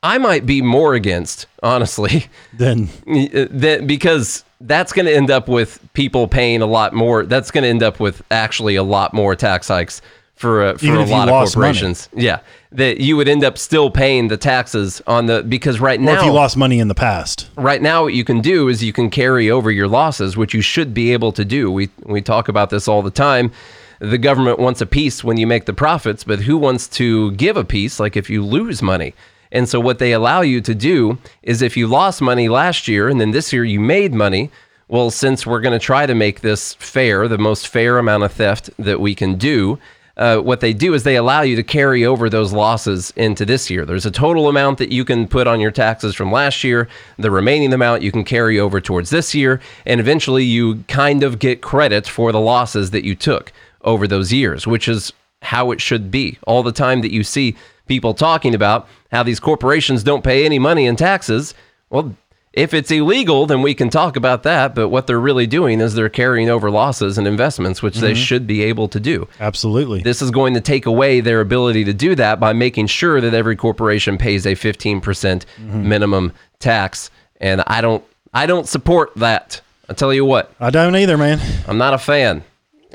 I 0.03 0.17
might 0.17 0.45
be 0.45 0.61
more 0.61 0.95
against, 0.95 1.45
honestly. 1.61 2.25
then 2.53 2.89
that 3.05 3.83
because 3.85 4.43
that's 4.59 4.93
going 4.93 5.05
to 5.05 5.13
end 5.15 5.29
up 5.29 5.47
with 5.47 5.79
people 5.93 6.27
paying 6.27 6.61
a 6.61 6.65
lot 6.65 6.93
more. 6.93 7.25
That's 7.25 7.51
going 7.51 7.63
to 7.63 7.69
end 7.69 7.83
up 7.83 7.99
with 7.99 8.21
actually 8.31 8.75
a 8.75 8.83
lot 8.83 9.13
more 9.13 9.35
tax 9.35 9.67
hikes 9.67 10.01
for 10.35 10.63
uh, 10.63 10.77
for 10.77 10.85
Even 10.85 11.01
a 11.01 11.05
lot 11.05 11.27
of 11.27 11.33
lost 11.33 11.55
money. 11.55 11.73
corporations. 11.73 12.09
Yeah, 12.13 12.39
that 12.71 12.99
you 12.99 13.15
would 13.15 13.27
end 13.27 13.43
up 13.43 13.59
still 13.59 13.91
paying 13.91 14.27
the 14.27 14.37
taxes 14.37 15.01
on 15.05 15.27
the 15.27 15.43
because 15.43 15.79
right 15.79 15.99
now. 15.99 16.13
or 16.13 16.17
if 16.17 16.25
you 16.25 16.31
lost 16.31 16.57
money 16.57 16.79
in 16.79 16.87
the 16.87 16.95
past. 16.95 17.49
right 17.55 17.81
now 17.81 18.03
what 18.03 18.13
you 18.15 18.23
can 18.23 18.41
do 18.41 18.67
is 18.69 18.83
you 18.83 18.93
can 18.93 19.11
carry 19.11 19.51
over 19.51 19.69
your 19.69 19.87
losses, 19.87 20.35
which 20.35 20.55
you 20.55 20.61
should 20.61 20.95
be 20.95 21.13
able 21.13 21.31
to 21.33 21.45
do. 21.45 21.71
We 21.71 21.89
we 22.05 22.21
talk 22.21 22.47
about 22.47 22.71
this 22.71 22.87
all 22.87 23.03
the 23.03 23.11
time. 23.11 23.51
The 23.99 24.17
government 24.17 24.57
wants 24.57 24.81
a 24.81 24.87
piece 24.87 25.23
when 25.23 25.37
you 25.37 25.45
make 25.45 25.65
the 25.65 25.73
profits, 25.73 26.23
but 26.23 26.39
who 26.39 26.57
wants 26.57 26.87
to 26.87 27.31
give 27.33 27.55
a 27.55 27.63
piece 27.63 27.99
like 27.99 28.17
if 28.17 28.31
you 28.31 28.43
lose 28.43 28.81
money? 28.81 29.13
And 29.51 29.67
so 29.67 29.79
what 29.79 29.99
they 29.99 30.13
allow 30.13 30.41
you 30.41 30.61
to 30.61 30.75
do 30.75 31.17
is 31.43 31.61
if 31.61 31.75
you 31.75 31.87
lost 31.87 32.21
money 32.21 32.49
last 32.49 32.87
year 32.87 33.09
and 33.09 33.19
then 33.19 33.31
this 33.31 33.51
year 33.51 33.63
you 33.63 33.79
made 33.79 34.13
money, 34.13 34.49
well, 34.87 35.09
since 35.09 35.45
we're 35.45 35.61
going 35.61 35.77
to 35.77 35.85
try 35.85 36.05
to 36.05 36.15
make 36.15 36.41
this 36.41 36.73
fair, 36.75 37.27
the 37.27 37.37
most 37.37 37.67
fair 37.67 37.97
amount 37.97 38.23
of 38.23 38.31
theft 38.31 38.69
that 38.77 38.99
we 38.99 39.15
can 39.15 39.35
do, 39.35 39.79
uh, 40.17 40.37
what 40.37 40.59
they 40.59 40.73
do 40.73 40.93
is 40.93 41.03
they 41.03 41.15
allow 41.15 41.41
you 41.41 41.55
to 41.55 41.63
carry 41.63 42.05
over 42.05 42.29
those 42.29 42.51
losses 42.51 43.11
into 43.15 43.45
this 43.45 43.69
year. 43.69 43.85
There's 43.85 44.05
a 44.05 44.11
total 44.11 44.49
amount 44.49 44.77
that 44.79 44.91
you 44.91 45.05
can 45.05 45.27
put 45.27 45.47
on 45.47 45.59
your 45.59 45.71
taxes 45.71 46.13
from 46.13 46.31
last 46.31 46.63
year. 46.63 46.89
The 47.17 47.31
remaining 47.31 47.73
amount 47.73 48.03
you 48.03 48.11
can 48.11 48.23
carry 48.23 48.59
over 48.59 48.81
towards 48.81 49.09
this 49.09 49.33
year. 49.33 49.61
And 49.85 49.99
eventually 49.99 50.43
you 50.43 50.83
kind 50.87 51.23
of 51.23 51.39
get 51.39 51.61
credit 51.61 52.07
for 52.07 52.31
the 52.31 52.39
losses 52.39 52.91
that 52.91 53.05
you 53.05 53.15
took 53.15 53.51
over 53.83 54.07
those 54.07 54.33
years, 54.33 54.67
which 54.67 54.87
is 54.87 55.13
how 55.41 55.71
it 55.71 55.81
should 55.81 56.11
be. 56.11 56.37
All 56.45 56.61
the 56.61 56.71
time 56.71 57.01
that 57.01 57.11
you 57.11 57.23
see 57.23 57.55
people 57.91 58.13
talking 58.13 58.55
about 58.55 58.87
how 59.11 59.21
these 59.21 59.41
corporations 59.41 60.01
don't 60.01 60.23
pay 60.23 60.45
any 60.45 60.57
money 60.57 60.85
in 60.85 60.95
taxes, 60.95 61.53
well, 61.89 62.15
if 62.53 62.73
it's 62.73 62.89
illegal, 62.89 63.45
then 63.45 63.61
we 63.61 63.73
can 63.73 63.89
talk 63.89 64.15
about 64.15 64.43
that. 64.43 64.73
But 64.73 64.87
what 64.87 65.07
they're 65.07 65.19
really 65.19 65.45
doing 65.45 65.81
is 65.81 65.93
they're 65.93 66.07
carrying 66.07 66.49
over 66.49 66.71
losses 66.71 67.17
and 67.17 67.27
investments, 67.27 67.83
which 67.83 67.97
they 67.97 68.13
mm-hmm. 68.13 68.21
should 68.21 68.47
be 68.47 68.61
able 68.63 68.87
to 68.87 68.99
do. 69.01 69.27
Absolutely. 69.41 70.03
This 70.03 70.21
is 70.21 70.31
going 70.31 70.53
to 70.53 70.61
take 70.61 70.85
away 70.85 71.19
their 71.19 71.41
ability 71.41 71.83
to 71.83 71.93
do 71.93 72.15
that 72.15 72.39
by 72.39 72.53
making 72.53 72.87
sure 72.87 73.19
that 73.19 73.33
every 73.33 73.57
corporation 73.57 74.17
pays 74.17 74.45
a 74.45 74.55
15% 74.55 75.01
mm-hmm. 75.01 75.89
minimum 75.89 76.31
tax. 76.59 77.11
And 77.41 77.61
I 77.67 77.81
don't, 77.81 78.05
I 78.33 78.45
don't 78.45 78.69
support 78.69 79.11
that. 79.17 79.59
I 79.89 79.93
tell 79.95 80.13
you 80.13 80.23
what, 80.23 80.53
I 80.61 80.69
don't 80.69 80.95
either, 80.95 81.17
man. 81.17 81.41
I'm 81.67 81.77
not 81.77 81.93
a 81.93 81.97
fan. 81.97 82.45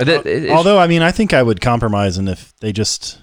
Uh, 0.00 0.22
it- 0.24 0.48
Although, 0.48 0.78
I 0.78 0.86
mean, 0.86 1.02
I 1.02 1.12
think 1.12 1.34
I 1.34 1.42
would 1.42 1.60
compromise, 1.60 2.16
and 2.16 2.30
if 2.30 2.54
they 2.60 2.72
just 2.72 3.20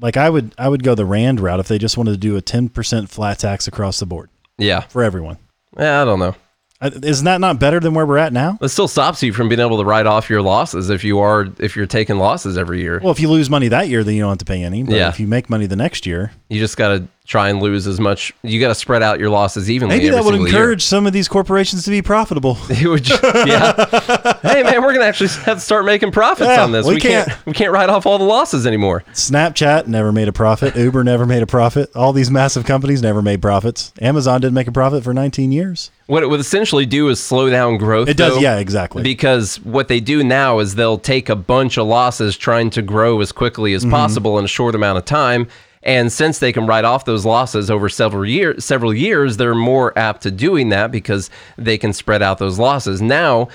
like, 0.00 0.16
I 0.16 0.28
would, 0.30 0.54
I 0.58 0.68
would 0.68 0.82
go 0.82 0.94
the 0.94 1.04
Rand 1.06 1.40
route 1.40 1.60
if 1.60 1.68
they 1.68 1.78
just 1.78 1.96
wanted 1.96 2.12
to 2.12 2.16
do 2.16 2.36
a 2.36 2.40
ten 2.40 2.68
percent 2.68 3.08
flat 3.10 3.38
tax 3.38 3.66
across 3.68 3.98
the 4.00 4.06
board 4.06 4.30
yeah, 4.58 4.80
for 4.80 5.02
everyone. 5.02 5.38
yeah, 5.78 6.02
I 6.02 6.04
don't 6.04 6.18
know. 6.18 6.34
Isn't 6.82 7.24
that 7.24 7.40
not 7.40 7.58
better 7.58 7.80
than 7.80 7.94
where 7.94 8.04
we're 8.04 8.18
at 8.18 8.34
now? 8.34 8.58
It 8.60 8.68
still 8.68 8.86
stops 8.86 9.22
you 9.22 9.32
from 9.32 9.48
being 9.48 9.60
able 9.62 9.78
to 9.78 9.84
write 9.84 10.04
off 10.04 10.28
your 10.28 10.42
losses 10.42 10.90
if 10.90 11.04
you 11.04 11.20
are 11.20 11.46
if 11.58 11.74
you're 11.74 11.86
taking 11.86 12.18
losses 12.18 12.58
every 12.58 12.82
year. 12.82 13.00
Well, 13.02 13.12
if 13.12 13.18
you 13.18 13.30
lose 13.30 13.48
money 13.48 13.68
that 13.68 13.88
year, 13.88 14.04
then 14.04 14.14
you 14.14 14.20
don't 14.20 14.28
have 14.28 14.38
to 14.38 14.44
pay 14.44 14.62
any. 14.62 14.82
But 14.82 14.94
Yeah. 14.96 15.08
if 15.08 15.18
you 15.18 15.26
make 15.26 15.48
money 15.48 15.64
the 15.64 15.74
next 15.76 16.04
year, 16.04 16.32
You 16.50 16.60
just 16.60 16.76
got 16.76 16.88
to 16.88 17.08
try 17.26 17.48
and 17.50 17.60
lose 17.60 17.86
as 17.86 17.98
much. 18.00 18.32
You 18.42 18.60
got 18.60 18.68
to 18.68 18.74
spread 18.74 19.02
out 19.02 19.18
your 19.18 19.30
losses 19.30 19.68
evenly. 19.70 19.96
maybe 19.96 20.08
that 20.10 20.24
would 20.24 20.32
single 20.32 20.48
year. 20.48 20.56
encourage 20.58 20.82
some 20.84 21.06
of 21.06 21.12
these 21.12 21.26
corporations 21.28 21.84
to 21.84 21.90
be 21.90 22.00
profitable. 22.02 22.56
It 22.70 22.86
would, 22.86 23.08
yeah. 23.08 24.38
hey 24.42 24.62
man, 24.62 24.82
we're 24.82 24.92
gonna 24.92 25.06
actually 25.06 25.28
have 25.44 25.56
to 25.56 25.60
start 25.60 25.84
making 25.84 26.12
profits 26.12 26.48
Yeah, 26.48 26.62
on 26.62 26.72
this. 26.72 26.86
we 26.86 26.94
We, 26.94 27.00
can't. 27.00 27.26
can't- 27.28 27.46
We 27.46 27.52
can't 27.52 27.72
write 27.72 27.88
off 27.88 28.06
all 28.06 28.18
the 28.18 28.24
losses 28.24 28.66
anymore. 28.66 29.02
Snapchat 29.12 29.86
never 29.86 30.12
made 30.12 30.28
a 30.28 30.32
profit. 30.32 30.76
Uber 30.76 31.02
never 31.04 31.26
made 31.26 31.42
a 31.42 31.46
profit. 31.46 31.90
All 31.96 32.12
these 32.12 32.30
massive 32.30 32.64
companies 32.64 33.02
never 33.02 33.22
made 33.22 33.42
profits. 33.42 33.92
Amazon 34.00 34.40
didn't 34.40 34.54
make 34.54 34.68
a 34.68 34.72
profit 34.72 35.02
for 35.02 35.12
19 35.14 35.52
years. 35.52 35.90
What 36.06 36.22
it 36.22 36.26
would 36.28 36.38
essentially 36.40 36.86
do 36.86 37.08
is 37.08 37.20
slow 37.20 37.50
down 37.50 37.78
growth. 37.78 38.08
It 38.08 38.16
does, 38.16 38.34
though, 38.34 38.40
yeah, 38.40 38.58
exactly. 38.58 39.02
Because 39.02 39.56
what 39.64 39.88
they 39.88 39.98
do 39.98 40.22
now 40.22 40.60
is 40.60 40.76
they'll 40.76 40.98
take 40.98 41.28
a 41.28 41.34
bunch 41.36 41.78
of 41.78 41.86
losses 41.88 42.36
trying 42.36 42.70
to 42.70 42.82
grow 42.82 43.20
as 43.20 43.32
quickly 43.32 43.72
Mm-hmm. 43.72 43.86
as 43.88 43.90
possible 43.90 44.38
in 44.38 44.44
a 44.44 44.48
short 44.48 44.74
amount 44.76 44.98
of 44.98 45.04
time. 45.04 45.48
And 45.86 46.12
since 46.12 46.40
they 46.40 46.52
can 46.52 46.66
write 46.66 46.84
off 46.84 47.04
those 47.04 47.24
losses 47.24 47.70
over 47.70 47.88
several 47.88 48.26
years, 48.26 48.64
several 48.64 48.92
years, 48.92 49.36
they're 49.36 49.54
more 49.54 49.96
apt 49.96 50.22
to 50.22 50.32
doing 50.32 50.70
that 50.70 50.90
because 50.90 51.30
they 51.56 51.78
can 51.78 51.92
spread 51.92 52.22
out 52.22 52.38
those 52.38 52.58
losses. 52.58 53.00
Now, 53.00 53.48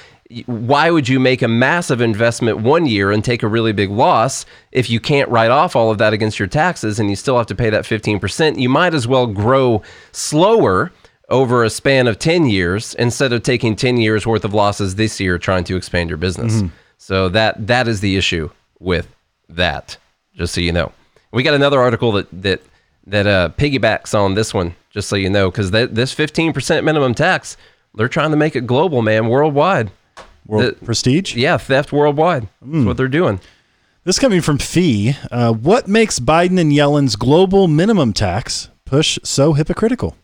why 0.45 0.89
would 0.91 1.09
you 1.09 1.19
make 1.19 1.41
a 1.41 1.49
massive 1.49 1.99
investment 1.99 2.59
one 2.59 2.85
year 2.85 3.11
and 3.11 3.21
take 3.21 3.43
a 3.43 3.49
really 3.49 3.73
big 3.73 3.89
loss 3.89 4.45
if 4.71 4.89
you 4.89 5.01
can't 5.01 5.27
write 5.27 5.51
off 5.51 5.75
all 5.75 5.91
of 5.91 5.97
that 5.97 6.13
against 6.13 6.39
your 6.39 6.47
taxes 6.47 6.99
and 6.99 7.09
you 7.09 7.17
still 7.17 7.37
have 7.37 7.47
to 7.47 7.55
pay 7.55 7.69
that 7.69 7.83
15%? 7.83 8.57
You 8.57 8.69
might 8.69 8.93
as 8.93 9.09
well 9.09 9.27
grow 9.27 9.81
slower 10.13 10.93
over 11.27 11.65
a 11.65 11.69
span 11.69 12.07
of 12.07 12.17
10 12.17 12.45
years 12.45 12.93
instead 12.95 13.33
of 13.33 13.43
taking 13.43 13.75
10 13.75 13.97
years 13.97 14.25
worth 14.25 14.45
of 14.45 14.53
losses 14.53 14.95
this 14.95 15.19
year 15.19 15.37
trying 15.37 15.65
to 15.65 15.75
expand 15.75 16.09
your 16.09 16.17
business. 16.17 16.55
Mm-hmm. 16.55 16.67
So 16.97 17.27
that 17.27 17.67
that 17.67 17.89
is 17.89 17.99
the 17.99 18.15
issue 18.15 18.51
with 18.79 19.13
that. 19.49 19.97
Just 20.33 20.53
so 20.53 20.61
you 20.61 20.71
know. 20.71 20.93
We 21.31 21.43
got 21.43 21.53
another 21.53 21.79
article 21.79 22.11
that 22.13 22.27
that 22.43 22.61
that 23.07 23.27
uh, 23.27 23.49
piggybacks 23.57 24.13
on 24.17 24.35
this 24.35 24.53
one 24.53 24.75
just 24.91 25.07
so 25.09 25.15
you 25.15 25.29
know 25.29 25.49
cuz 25.49 25.71
this 25.71 26.13
15% 26.13 26.83
minimum 26.83 27.13
tax 27.15 27.57
they're 27.95 28.07
trying 28.07 28.31
to 28.31 28.37
make 28.37 28.55
it 28.55 28.65
global, 28.67 29.01
man, 29.01 29.27
worldwide. 29.27 29.91
World 30.45 30.75
The- 30.79 30.85
Prestige. 30.85 31.35
Yeah, 31.35 31.57
theft 31.57 31.91
worldwide. 31.91 32.47
That's 32.61 32.85
what 32.85 32.97
they're 32.97 33.07
doing. 33.07 33.39
This 34.03 34.17
coming 34.17 34.41
from 34.41 34.57
Fee. 34.57 35.15
Uh, 35.29 35.51
what 35.53 35.87
makes 35.87 36.19
Biden 36.19 36.59
and 36.59 36.73
Yellen's 36.73 37.15
global 37.15 37.67
minimum 37.67 38.13
tax 38.13 38.69
push 38.85 39.19
so 39.23 39.53
hypocritical? 39.53 40.15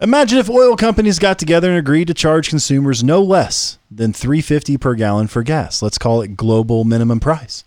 Imagine 0.00 0.38
if 0.38 0.48
oil 0.48 0.76
companies 0.76 1.18
got 1.18 1.38
together 1.38 1.68
and 1.68 1.78
agreed 1.78 2.08
to 2.08 2.14
charge 2.14 2.48
consumers 2.48 3.04
no 3.04 3.22
less 3.22 3.78
than 3.90 4.12
350 4.14 4.78
per 4.78 4.94
gallon 4.94 5.26
for 5.26 5.42
gas. 5.42 5.82
Let's 5.82 5.98
call 5.98 6.22
it 6.22 6.36
global 6.36 6.84
minimum 6.84 7.20
price. 7.20 7.64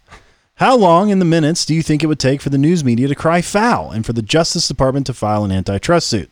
How 0.57 0.75
long 0.75 1.09
in 1.09 1.17
the 1.19 1.25
minutes 1.25 1.65
do 1.65 1.73
you 1.73 1.81
think 1.81 2.03
it 2.03 2.07
would 2.07 2.19
take 2.19 2.39
for 2.41 2.49
the 2.49 2.59
news 2.59 2.83
media 2.83 3.07
to 3.07 3.15
cry 3.15 3.41
foul 3.41 3.89
and 3.89 4.05
for 4.05 4.13
the 4.13 4.21
Justice 4.21 4.67
Department 4.67 5.07
to 5.07 5.13
file 5.13 5.43
an 5.43 5.51
antitrust 5.51 6.07
suit? 6.07 6.29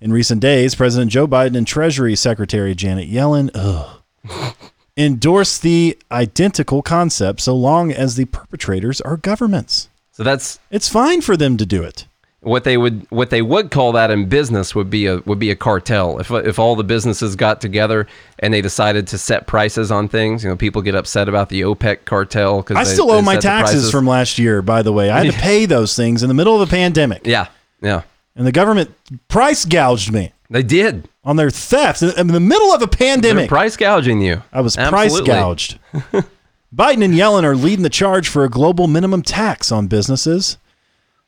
In 0.00 0.12
recent 0.12 0.40
days, 0.40 0.74
President 0.74 1.10
Joe 1.10 1.28
Biden 1.28 1.56
and 1.56 1.66
Treasury 1.66 2.16
Secretary 2.16 2.74
Janet 2.74 3.10
Yellen 3.10 3.50
ugh, 3.54 4.56
endorsed 4.96 5.62
the 5.62 5.98
identical 6.10 6.80
concept 6.80 7.40
so 7.40 7.54
long 7.54 7.92
as 7.92 8.16
the 8.16 8.24
perpetrators 8.24 9.00
are 9.02 9.16
governments. 9.18 9.90
So 10.12 10.22
that's 10.22 10.58
It's 10.70 10.88
fine 10.88 11.20
for 11.20 11.36
them 11.36 11.56
to 11.58 11.66
do 11.66 11.82
it. 11.82 12.06
What 12.42 12.64
they 12.64 12.76
would 12.76 13.08
what 13.10 13.30
they 13.30 13.40
would 13.40 13.70
call 13.70 13.92
that 13.92 14.10
in 14.10 14.28
business 14.28 14.74
would 14.74 14.90
be 14.90 15.06
a 15.06 15.18
would 15.18 15.38
be 15.38 15.50
a 15.50 15.56
cartel. 15.56 16.18
If 16.18 16.30
if 16.30 16.58
all 16.58 16.76
the 16.76 16.84
businesses 16.84 17.36
got 17.36 17.60
together 17.60 18.06
and 18.40 18.52
they 18.52 18.60
decided 18.60 19.06
to 19.08 19.18
set 19.18 19.46
prices 19.46 19.90
on 19.90 20.08
things, 20.08 20.42
you 20.42 20.50
know, 20.50 20.56
people 20.56 20.82
get 20.82 20.94
upset 20.94 21.28
about 21.28 21.48
the 21.48 21.62
OPEC 21.62 22.04
cartel 22.04 22.62
because 22.62 22.76
I 22.76 22.84
still 22.84 23.10
owe 23.10 23.22
my 23.22 23.36
taxes 23.36 23.90
from 23.90 24.06
last 24.06 24.38
year, 24.38 24.60
by 24.60 24.82
the 24.82 24.92
way. 24.92 25.10
I 25.10 25.24
had 25.24 25.32
to 25.32 25.38
pay 25.40 25.66
those 25.66 25.96
things 25.96 26.22
in 26.22 26.28
the 26.28 26.34
middle 26.34 26.60
of 26.60 26.68
a 26.68 26.70
pandemic, 26.70 27.22
yeah 27.24 27.46
yeah 27.80 28.02
and 28.36 28.46
the 28.46 28.52
government 28.52 28.94
price 29.28 29.64
gouged 29.64 30.12
me 30.12 30.32
they 30.50 30.62
did. 30.62 31.08
on 31.24 31.36
their 31.36 31.50
theft 31.50 32.02
in 32.02 32.26
the 32.26 32.40
middle 32.40 32.72
of 32.72 32.82
a 32.82 32.86
They're 32.86 32.88
pandemic. 32.88 33.48
price 33.48 33.76
gouging 33.76 34.20
you. 34.20 34.42
I 34.52 34.60
was 34.60 34.76
price 34.76 35.18
gouged. 35.20 35.78
Biden 36.74 37.04
and 37.04 37.14
Yellen 37.14 37.44
are 37.44 37.56
leading 37.56 37.82
the 37.82 37.90
charge 37.90 38.28
for 38.28 38.44
a 38.44 38.48
global 38.48 38.86
minimum 38.86 39.22
tax 39.22 39.70
on 39.70 39.86
businesses. 39.88 40.56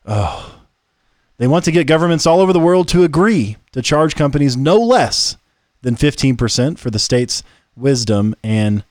Oh. 0.05 0.54
They 1.37 1.47
want 1.47 1.65
to 1.65 1.71
get 1.71 1.85
governments 1.87 2.25
all 2.25 2.39
over 2.39 2.53
the 2.53 2.59
world 2.59 2.87
to 2.89 3.03
agree 3.03 3.57
to 3.73 3.81
charge 3.81 4.15
companies 4.15 4.55
no 4.55 4.77
less 4.77 5.37
than 5.81 5.95
15% 5.95 6.77
for 6.79 6.89
the 6.89 6.99
state's 6.99 7.43
wisdom 7.75 8.35
and 8.43 8.83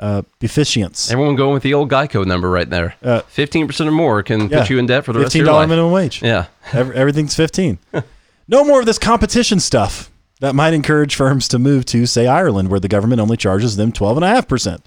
uh, 0.00 0.22
deficiency. 0.40 1.12
Everyone 1.12 1.36
going 1.36 1.54
with 1.54 1.62
the 1.62 1.74
old 1.74 1.90
Geico 1.90 2.26
number 2.26 2.50
right 2.50 2.68
there. 2.68 2.94
Uh, 3.02 3.20
Fifteen 3.22 3.66
percent 3.66 3.88
or 3.88 3.92
more 3.92 4.22
can 4.22 4.48
Yeah. 4.48 4.60
put 4.60 4.70
you 4.70 4.78
in 4.78 4.86
debt 4.86 5.04
for 5.04 5.12
the 5.12 5.20
rest 5.20 5.34
of 5.34 5.40
$15 5.42 5.44
your 5.44 5.52
life. 5.54 5.68
minimum 5.68 5.92
wage. 5.92 6.22
Yeah. 6.22 6.46
Every, 6.72 6.96
everything's 6.96 7.36
15. 7.36 7.78
no 8.48 8.64
more 8.64 8.80
of 8.80 8.86
this 8.86 8.98
competition 8.98 9.60
stuff 9.60 10.10
that 10.40 10.54
might 10.54 10.74
encourage 10.74 11.14
firms 11.14 11.46
to 11.48 11.58
move 11.60 11.84
to, 11.86 12.06
say, 12.06 12.26
Ireland, 12.26 12.70
where 12.70 12.80
the 12.80 12.88
government 12.88 13.20
only 13.20 13.36
charges 13.36 13.76
them 13.76 13.92
12.5%. 13.92 14.80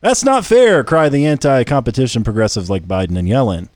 That's 0.00 0.22
not 0.22 0.44
fair, 0.44 0.84
cry 0.84 1.08
the 1.08 1.26
anti 1.26 1.64
competition 1.64 2.22
progressives 2.22 2.70
like 2.70 2.84
Biden 2.86 3.18
and 3.18 3.26
Yellen. 3.26 3.68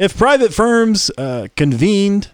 If 0.00 0.16
private 0.16 0.54
firms 0.54 1.10
uh, 1.18 1.48
convened, 1.56 2.30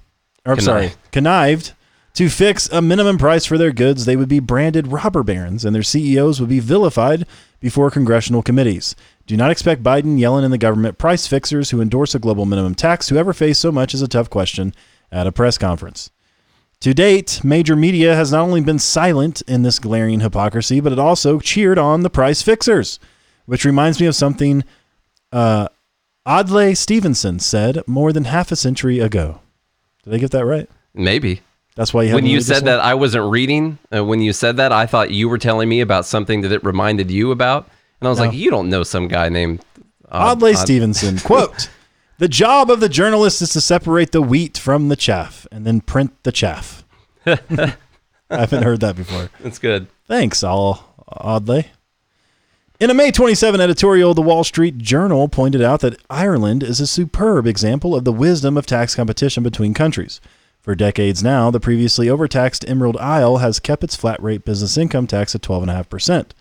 or 0.46 0.52
I'm 0.52 0.60
sorry, 0.60 0.92
connived 1.10 1.72
to 2.14 2.28
fix 2.28 2.68
a 2.68 2.80
minimum 2.80 3.18
price 3.18 3.44
for 3.44 3.58
their 3.58 3.72
goods, 3.72 4.04
they 4.04 4.14
would 4.14 4.28
be 4.28 4.38
branded 4.38 4.86
robber 4.86 5.24
barons 5.24 5.64
and 5.64 5.74
their 5.74 5.82
CEOs 5.82 6.38
would 6.38 6.48
be 6.48 6.60
vilified 6.60 7.26
before 7.58 7.90
congressional 7.90 8.40
committees. 8.40 8.94
Do 9.26 9.36
not 9.36 9.50
expect 9.50 9.82
Biden, 9.82 10.16
Yellen, 10.16 10.44
and 10.44 10.52
the 10.52 10.58
government 10.58 10.96
price 10.96 11.26
fixers 11.26 11.70
who 11.70 11.80
endorse 11.80 12.14
a 12.14 12.20
global 12.20 12.46
minimum 12.46 12.76
tax 12.76 13.08
to 13.08 13.16
ever 13.16 13.32
face 13.32 13.58
so 13.58 13.72
much 13.72 13.94
as 13.94 14.00
a 14.00 14.06
tough 14.06 14.30
question 14.30 14.72
at 15.10 15.26
a 15.26 15.32
press 15.32 15.58
conference. 15.58 16.10
To 16.82 16.94
date, 16.94 17.40
major 17.42 17.74
media 17.74 18.14
has 18.14 18.30
not 18.30 18.42
only 18.42 18.60
been 18.60 18.78
silent 18.78 19.42
in 19.48 19.64
this 19.64 19.80
glaring 19.80 20.20
hypocrisy, 20.20 20.78
but 20.78 20.92
it 20.92 21.00
also 21.00 21.40
cheered 21.40 21.78
on 21.78 22.02
the 22.02 22.10
price 22.10 22.42
fixers, 22.42 23.00
which 23.44 23.64
reminds 23.64 24.00
me 24.00 24.06
of 24.06 24.14
something 24.14 24.62
uh, 25.32 25.66
Adlai 26.26 26.72
Stevenson 26.74 27.38
said 27.38 27.82
more 27.86 28.12
than 28.12 28.24
half 28.24 28.50
a 28.50 28.56
century 28.56 28.98
ago. 28.98 29.40
Did 30.04 30.14
I 30.14 30.18
get 30.18 30.30
that 30.32 30.44
right? 30.44 30.68
Maybe. 30.94 31.40
That's 31.76 31.92
why 31.92 32.04
you 32.04 32.14
When 32.14 32.26
you 32.26 32.40
said 32.40 32.64
that, 32.64 32.80
I 32.80 32.94
wasn't 32.94 33.30
reading. 33.30 33.78
Uh, 33.94 34.04
when 34.04 34.20
you 34.20 34.32
said 34.32 34.56
that, 34.56 34.72
I 34.72 34.86
thought 34.86 35.10
you 35.10 35.28
were 35.28 35.38
telling 35.38 35.68
me 35.68 35.80
about 35.80 36.06
something 36.06 36.40
that 36.40 36.50
it 36.52 36.64
reminded 36.64 37.10
you 37.10 37.30
about, 37.32 37.68
and 38.00 38.06
I 38.06 38.10
was 38.10 38.18
No. 38.18 38.24
like, 38.24 38.34
"You 38.34 38.50
don't 38.50 38.70
know 38.70 38.82
some 38.82 39.08
guy 39.08 39.28
named 39.28 39.62
Adlai 40.10 40.50
Od- 40.52 40.58
Stevenson, 40.58 41.18
quote, 41.24 41.68
The 42.18 42.28
job 42.28 42.70
of 42.70 42.80
the 42.80 42.88
journalist 42.88 43.42
is 43.42 43.50
to 43.52 43.60
separate 43.60 44.12
the 44.12 44.22
wheat 44.22 44.56
from 44.56 44.88
the 44.88 44.96
chaff 44.96 45.46
and 45.52 45.66
then 45.66 45.82
print 45.82 46.12
the 46.22 46.32
chaff. 46.32 46.82
I 47.26 47.74
haven't 48.30 48.62
heard 48.62 48.80
that 48.80 48.96
before. 48.96 49.28
That's 49.40 49.58
good. 49.58 49.86
Thanks, 50.08 50.42
all 50.42 50.94
Adlai. 51.12 51.66
In 52.78 52.90
a 52.90 52.94
May 52.94 53.10
27 53.10 53.58
editorial, 53.58 54.12
the 54.12 54.20
Wall 54.20 54.44
Street 54.44 54.76
Journal 54.76 55.28
pointed 55.28 55.62
out 55.62 55.80
that 55.80 55.98
Ireland 56.10 56.62
is 56.62 56.78
a 56.78 56.86
superb 56.86 57.46
example 57.46 57.94
of 57.94 58.04
the 58.04 58.12
wisdom 58.12 58.58
of 58.58 58.66
tax 58.66 58.94
competition 58.94 59.42
between 59.42 59.72
countries. 59.72 60.20
For 60.60 60.74
decades 60.74 61.22
now, 61.22 61.50
the 61.50 61.58
previously 61.58 62.10
overtaxed 62.10 62.68
Emerald 62.68 62.98
Isle 62.98 63.38
has 63.38 63.60
kept 63.60 63.82
its 63.82 63.96
flat 63.96 64.22
rate 64.22 64.44
business 64.44 64.76
income 64.76 65.06
tax 65.06 65.34
at 65.34 65.40
12.5%. 65.40 66.32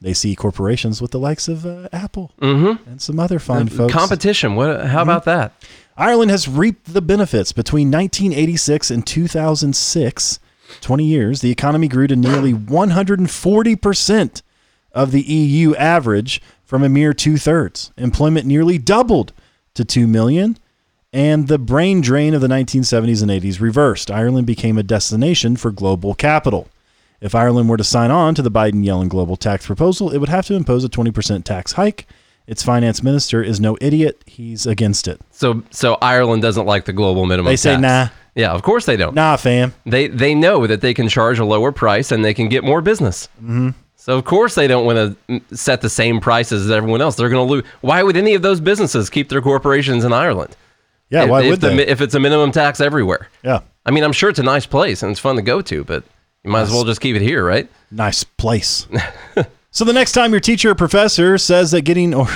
They 0.00 0.14
see 0.14 0.34
corporations 0.34 1.02
with 1.02 1.10
the 1.10 1.18
likes 1.18 1.46
of 1.46 1.66
uh, 1.66 1.90
Apple 1.92 2.32
mm-hmm. 2.40 2.88
and 2.88 3.02
some 3.02 3.20
other 3.20 3.38
fine 3.38 3.66
uh, 3.66 3.72
folks. 3.72 3.92
Competition. 3.92 4.54
What? 4.56 4.86
How 4.86 5.00
mm-hmm. 5.00 5.10
about 5.10 5.24
that? 5.24 5.52
Ireland 5.98 6.30
has 6.30 6.48
reaped 6.48 6.94
the 6.94 7.02
benefits. 7.02 7.52
Between 7.52 7.90
1986 7.90 8.90
and 8.90 9.06
2006, 9.06 10.40
20 10.80 11.04
years, 11.04 11.42
the 11.42 11.50
economy 11.50 11.88
grew 11.88 12.06
to 12.06 12.16
nearly 12.16 12.54
140% 12.54 14.42
of 14.94 15.10
the 15.10 15.22
EU 15.22 15.74
average 15.76 16.40
from 16.64 16.82
a 16.82 16.88
mere 16.88 17.12
two 17.12 17.36
thirds. 17.36 17.92
Employment 17.96 18.46
nearly 18.46 18.78
doubled 18.78 19.32
to 19.74 19.84
2 19.84 20.06
million, 20.06 20.58
and 21.12 21.48
the 21.48 21.58
brain 21.58 22.00
drain 22.00 22.34
of 22.34 22.40
the 22.40 22.48
1970s 22.48 23.22
and 23.22 23.30
80s 23.30 23.60
reversed. 23.60 24.10
Ireland 24.10 24.46
became 24.46 24.78
a 24.78 24.82
destination 24.82 25.56
for 25.56 25.70
global 25.70 26.14
capital. 26.14 26.68
If 27.20 27.34
Ireland 27.34 27.68
were 27.68 27.76
to 27.76 27.84
sign 27.84 28.10
on 28.10 28.34
to 28.34 28.42
the 28.42 28.50
Biden 28.50 28.84
Yellen 28.84 29.08
global 29.08 29.36
tax 29.36 29.66
proposal, 29.66 30.10
it 30.10 30.18
would 30.18 30.28
have 30.28 30.46
to 30.46 30.54
impose 30.54 30.84
a 30.84 30.88
20% 30.88 31.44
tax 31.44 31.72
hike. 31.72 32.06
Its 32.46 32.62
finance 32.62 33.02
minister 33.02 33.42
is 33.42 33.60
no 33.60 33.78
idiot. 33.80 34.20
He's 34.26 34.66
against 34.66 35.06
it. 35.06 35.20
So 35.30 35.62
so 35.70 35.96
Ireland 36.02 36.42
doesn't 36.42 36.66
like 36.66 36.86
the 36.86 36.92
global 36.92 37.24
minimum. 37.24 37.50
They 37.50 37.56
say, 37.56 37.72
tax. 37.76 37.82
nah. 37.82 38.08
Yeah, 38.34 38.52
of 38.52 38.62
course 38.62 38.86
they 38.86 38.96
don't. 38.96 39.14
Nah, 39.14 39.36
fam. 39.36 39.72
They 39.86 40.08
they 40.08 40.34
know 40.34 40.66
that 40.66 40.80
they 40.80 40.94
can 40.94 41.08
charge 41.08 41.38
a 41.38 41.44
lower 41.44 41.70
price 41.70 42.10
and 42.10 42.24
they 42.24 42.34
can 42.34 42.48
get 42.48 42.64
more 42.64 42.80
business. 42.80 43.28
Mm-hmm. 43.36 43.70
So 44.02 44.18
of 44.18 44.24
course 44.24 44.56
they 44.56 44.66
don't 44.66 44.84
want 44.84 45.16
to 45.28 45.56
set 45.56 45.80
the 45.80 45.88
same 45.88 46.18
prices 46.18 46.64
as 46.64 46.72
everyone 46.72 47.00
else. 47.00 47.14
They're 47.14 47.28
going 47.28 47.46
to 47.46 47.52
lose. 47.52 47.64
Why 47.82 48.02
would 48.02 48.16
any 48.16 48.34
of 48.34 48.42
those 48.42 48.60
businesses 48.60 49.08
keep 49.08 49.28
their 49.28 49.40
corporations 49.40 50.04
in 50.04 50.12
Ireland? 50.12 50.56
Yeah, 51.08 51.22
if, 51.22 51.30
why 51.30 51.42
if 51.42 51.50
would 51.50 51.60
the 51.60 51.68
they? 51.68 51.86
if 51.86 52.00
it's 52.00 52.16
a 52.16 52.18
minimum 52.18 52.50
tax 52.50 52.80
everywhere? 52.80 53.28
Yeah. 53.44 53.60
I 53.86 53.92
mean, 53.92 54.02
I'm 54.02 54.12
sure 54.12 54.28
it's 54.28 54.40
a 54.40 54.42
nice 54.42 54.66
place 54.66 55.04
and 55.04 55.12
it's 55.12 55.20
fun 55.20 55.36
to 55.36 55.42
go 55.42 55.62
to, 55.62 55.84
but 55.84 56.02
you 56.42 56.50
might 56.50 56.62
as 56.62 56.72
well 56.72 56.82
just 56.82 57.00
keep 57.00 57.14
it 57.14 57.22
here, 57.22 57.46
right? 57.46 57.70
nice 57.92 58.24
place. 58.24 58.88
so 59.70 59.84
the 59.84 59.92
next 59.92 60.12
time 60.12 60.32
your 60.32 60.40
teacher 60.40 60.70
or 60.70 60.74
professor 60.74 61.38
says 61.38 61.70
that 61.70 61.82
getting 61.82 62.12
or 62.12 62.26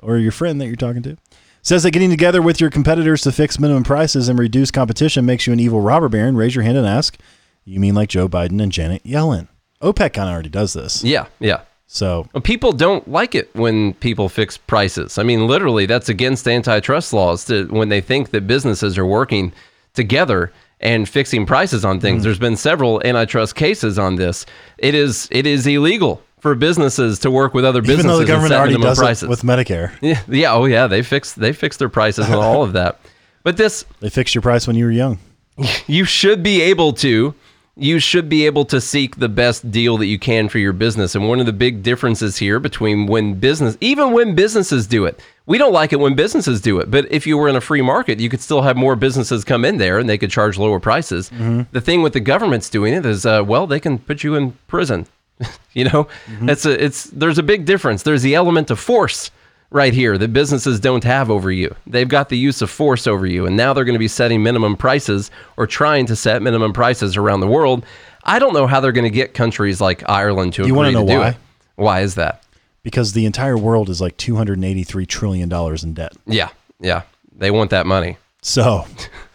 or 0.00 0.18
your 0.18 0.30
friend 0.30 0.60
that 0.60 0.68
you're 0.68 0.76
talking 0.76 1.02
to 1.02 1.16
says 1.60 1.82
that 1.82 1.90
getting 1.90 2.10
together 2.10 2.40
with 2.40 2.60
your 2.60 2.70
competitors 2.70 3.22
to 3.22 3.32
fix 3.32 3.58
minimum 3.58 3.82
prices 3.82 4.28
and 4.28 4.38
reduce 4.38 4.70
competition 4.70 5.26
makes 5.26 5.44
you 5.48 5.52
an 5.52 5.58
evil 5.58 5.80
robber 5.80 6.08
baron, 6.08 6.36
raise 6.36 6.54
your 6.54 6.62
hand 6.62 6.78
and 6.78 6.86
ask, 6.86 7.18
"You 7.64 7.80
mean 7.80 7.96
like 7.96 8.10
Joe 8.10 8.28
Biden 8.28 8.62
and 8.62 8.70
Janet 8.70 9.02
Yellen?" 9.02 9.48
OPEC 9.92 10.12
kind 10.14 10.28
of 10.28 10.32
already 10.34 10.48
does 10.48 10.72
this. 10.72 11.02
Yeah, 11.04 11.26
yeah. 11.40 11.60
So 11.86 12.24
People 12.42 12.72
don't 12.72 13.06
like 13.08 13.34
it 13.36 13.48
when 13.54 13.94
people 13.94 14.28
fix 14.28 14.56
prices. 14.58 15.18
I 15.18 15.22
mean, 15.22 15.46
literally, 15.46 15.86
that's 15.86 16.08
against 16.08 16.48
antitrust 16.48 17.12
laws 17.12 17.44
to, 17.46 17.66
when 17.66 17.88
they 17.88 18.00
think 18.00 18.30
that 18.30 18.46
businesses 18.46 18.98
are 18.98 19.06
working 19.06 19.52
together 19.94 20.52
and 20.80 21.08
fixing 21.08 21.46
prices 21.46 21.84
on 21.84 21.98
Mm. 21.98 22.02
things. 22.02 22.24
There's 22.24 22.38
been 22.38 22.56
several 22.56 23.00
antitrust 23.06 23.54
cases 23.54 23.98
on 23.98 24.16
this. 24.16 24.44
It 24.78 24.94
is 24.94 25.28
it 25.30 25.46
is 25.46 25.66
illegal 25.66 26.20
for 26.40 26.54
businesses 26.54 27.18
to 27.20 27.30
work 27.30 27.54
with 27.54 27.64
other 27.64 27.80
businesses 27.80 28.04
even 28.04 28.12
though 28.12 28.18
the 28.18 28.26
government 28.26 28.52
already 28.54 28.76
does 28.76 28.98
prices. 28.98 29.22
it 29.22 29.28
with 29.30 29.42
Medicare, 29.42 29.92
yeah, 30.02 30.20
yeah, 30.28 30.52
oh 30.52 30.66
yeah, 30.66 30.86
they 30.86 31.02
fixed 31.02 31.36
they 31.40 31.52
fixed 31.52 31.78
their 31.78 31.88
prices 31.88 32.26
and 32.26 32.34
all 32.34 32.62
of 32.62 32.72
that. 32.74 33.00
But 33.42 33.56
this 33.56 33.84
they 34.00 34.10
fixed 34.10 34.34
your 34.34 34.42
price 34.42 34.66
when 34.66 34.76
you 34.76 34.84
were 34.84 34.90
young. 34.90 35.18
you 35.86 36.04
should 36.04 36.42
be 36.42 36.60
able 36.60 36.92
to 36.94 37.34
you 37.78 37.98
should 37.98 38.28
be 38.28 38.46
able 38.46 38.64
to 38.64 38.80
seek 38.80 39.16
the 39.16 39.28
best 39.28 39.70
deal 39.70 39.98
that 39.98 40.06
you 40.06 40.18
can 40.18 40.48
for 40.48 40.58
your 40.58 40.72
business. 40.72 41.14
And 41.14 41.28
one 41.28 41.40
of 41.40 41.46
the 41.46 41.52
big 41.52 41.82
differences 41.82 42.38
here 42.38 42.58
between 42.58 43.06
when 43.06 43.34
business 43.34 43.76
even 43.80 44.12
when 44.12 44.34
businesses 44.34 44.86
do 44.86 45.04
it 45.04 45.20
we 45.44 45.58
don't 45.58 45.72
like 45.72 45.92
it 45.92 46.00
when 46.00 46.14
businesses 46.14 46.60
do 46.60 46.80
it 46.80 46.90
but 46.90 47.10
if 47.12 47.26
you 47.26 47.36
were 47.36 47.48
in 47.48 47.56
a 47.56 47.60
free 47.60 47.82
market 47.82 48.18
you 48.18 48.28
could 48.28 48.40
still 48.40 48.62
have 48.62 48.76
more 48.76 48.96
businesses 48.96 49.44
come 49.44 49.64
in 49.64 49.76
there 49.76 49.98
and 49.98 50.08
they 50.08 50.18
could 50.18 50.30
charge 50.30 50.58
lower 50.58 50.80
prices. 50.80 51.28
The 51.72 51.80
thing 51.80 52.02
with 52.02 52.14
the 52.14 52.20
government's 52.20 52.70
doing 52.70 52.94
it 52.94 53.04
is 53.04 53.26
uh, 53.26 53.44
well 53.46 53.66
they 53.66 53.80
can 53.80 53.98
put 53.98 54.24
you 54.24 54.34
in 54.34 54.52
prison 54.68 55.06
you 55.74 55.84
know? 55.84 56.08
It's 56.42 56.64
a 56.64 56.82
it's 56.82 57.04
there's 57.04 57.38
a 57.38 57.42
big 57.42 57.66
difference. 57.66 58.02
There's 58.02 58.22
the 58.22 58.34
element 58.34 58.70
of 58.70 58.78
force 58.78 59.30
right 59.70 59.92
here 59.92 60.16
that 60.18 60.32
businesses 60.32 60.80
don't 60.80 61.04
have 61.04 61.30
over 61.30 61.50
you. 61.50 61.74
They've 61.86 62.08
got 62.08 62.28
the 62.28 62.38
use 62.38 62.62
of 62.62 62.70
force 62.70 63.06
over 63.06 63.26
you, 63.26 63.46
and 63.46 63.56
now 63.56 63.72
they're 63.72 63.84
going 63.84 63.94
to 63.94 63.98
be 63.98 64.08
setting 64.08 64.42
minimum 64.42 64.76
prices 64.76 65.30
or 65.56 65.66
trying 65.66 66.06
to 66.06 66.16
set 66.16 66.42
minimum 66.42 66.72
prices 66.72 67.16
around 67.16 67.40
the 67.40 67.46
world. 67.46 67.84
I 68.24 68.38
don't 68.38 68.54
know 68.54 68.66
how 68.66 68.80
they're 68.80 68.92
going 68.92 69.04
to 69.04 69.10
get 69.10 69.34
countries 69.34 69.80
like 69.80 70.08
Ireland 70.08 70.54
to 70.54 70.66
You 70.66 70.74
agree 70.78 70.92
to 70.92 71.00
know 71.00 71.06
do 71.06 71.18
why? 71.18 71.28
it. 71.30 71.36
Why 71.76 72.00
is 72.00 72.14
that? 72.16 72.42
Because 72.82 73.12
the 73.12 73.26
entire 73.26 73.58
world 73.58 73.88
is 73.90 74.00
like 74.00 74.16
283 74.16 75.06
trillion 75.06 75.48
dollars 75.48 75.82
in 75.84 75.94
debt. 75.94 76.12
Yeah, 76.26 76.50
yeah, 76.80 77.02
they 77.34 77.50
want 77.50 77.70
that 77.70 77.86
money. 77.86 78.16
So 78.42 78.86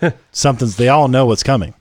something's 0.32 0.78
they 0.78 0.88
all 0.88 1.08
know 1.10 1.26
what's 1.26 1.44
coming. 1.44 1.74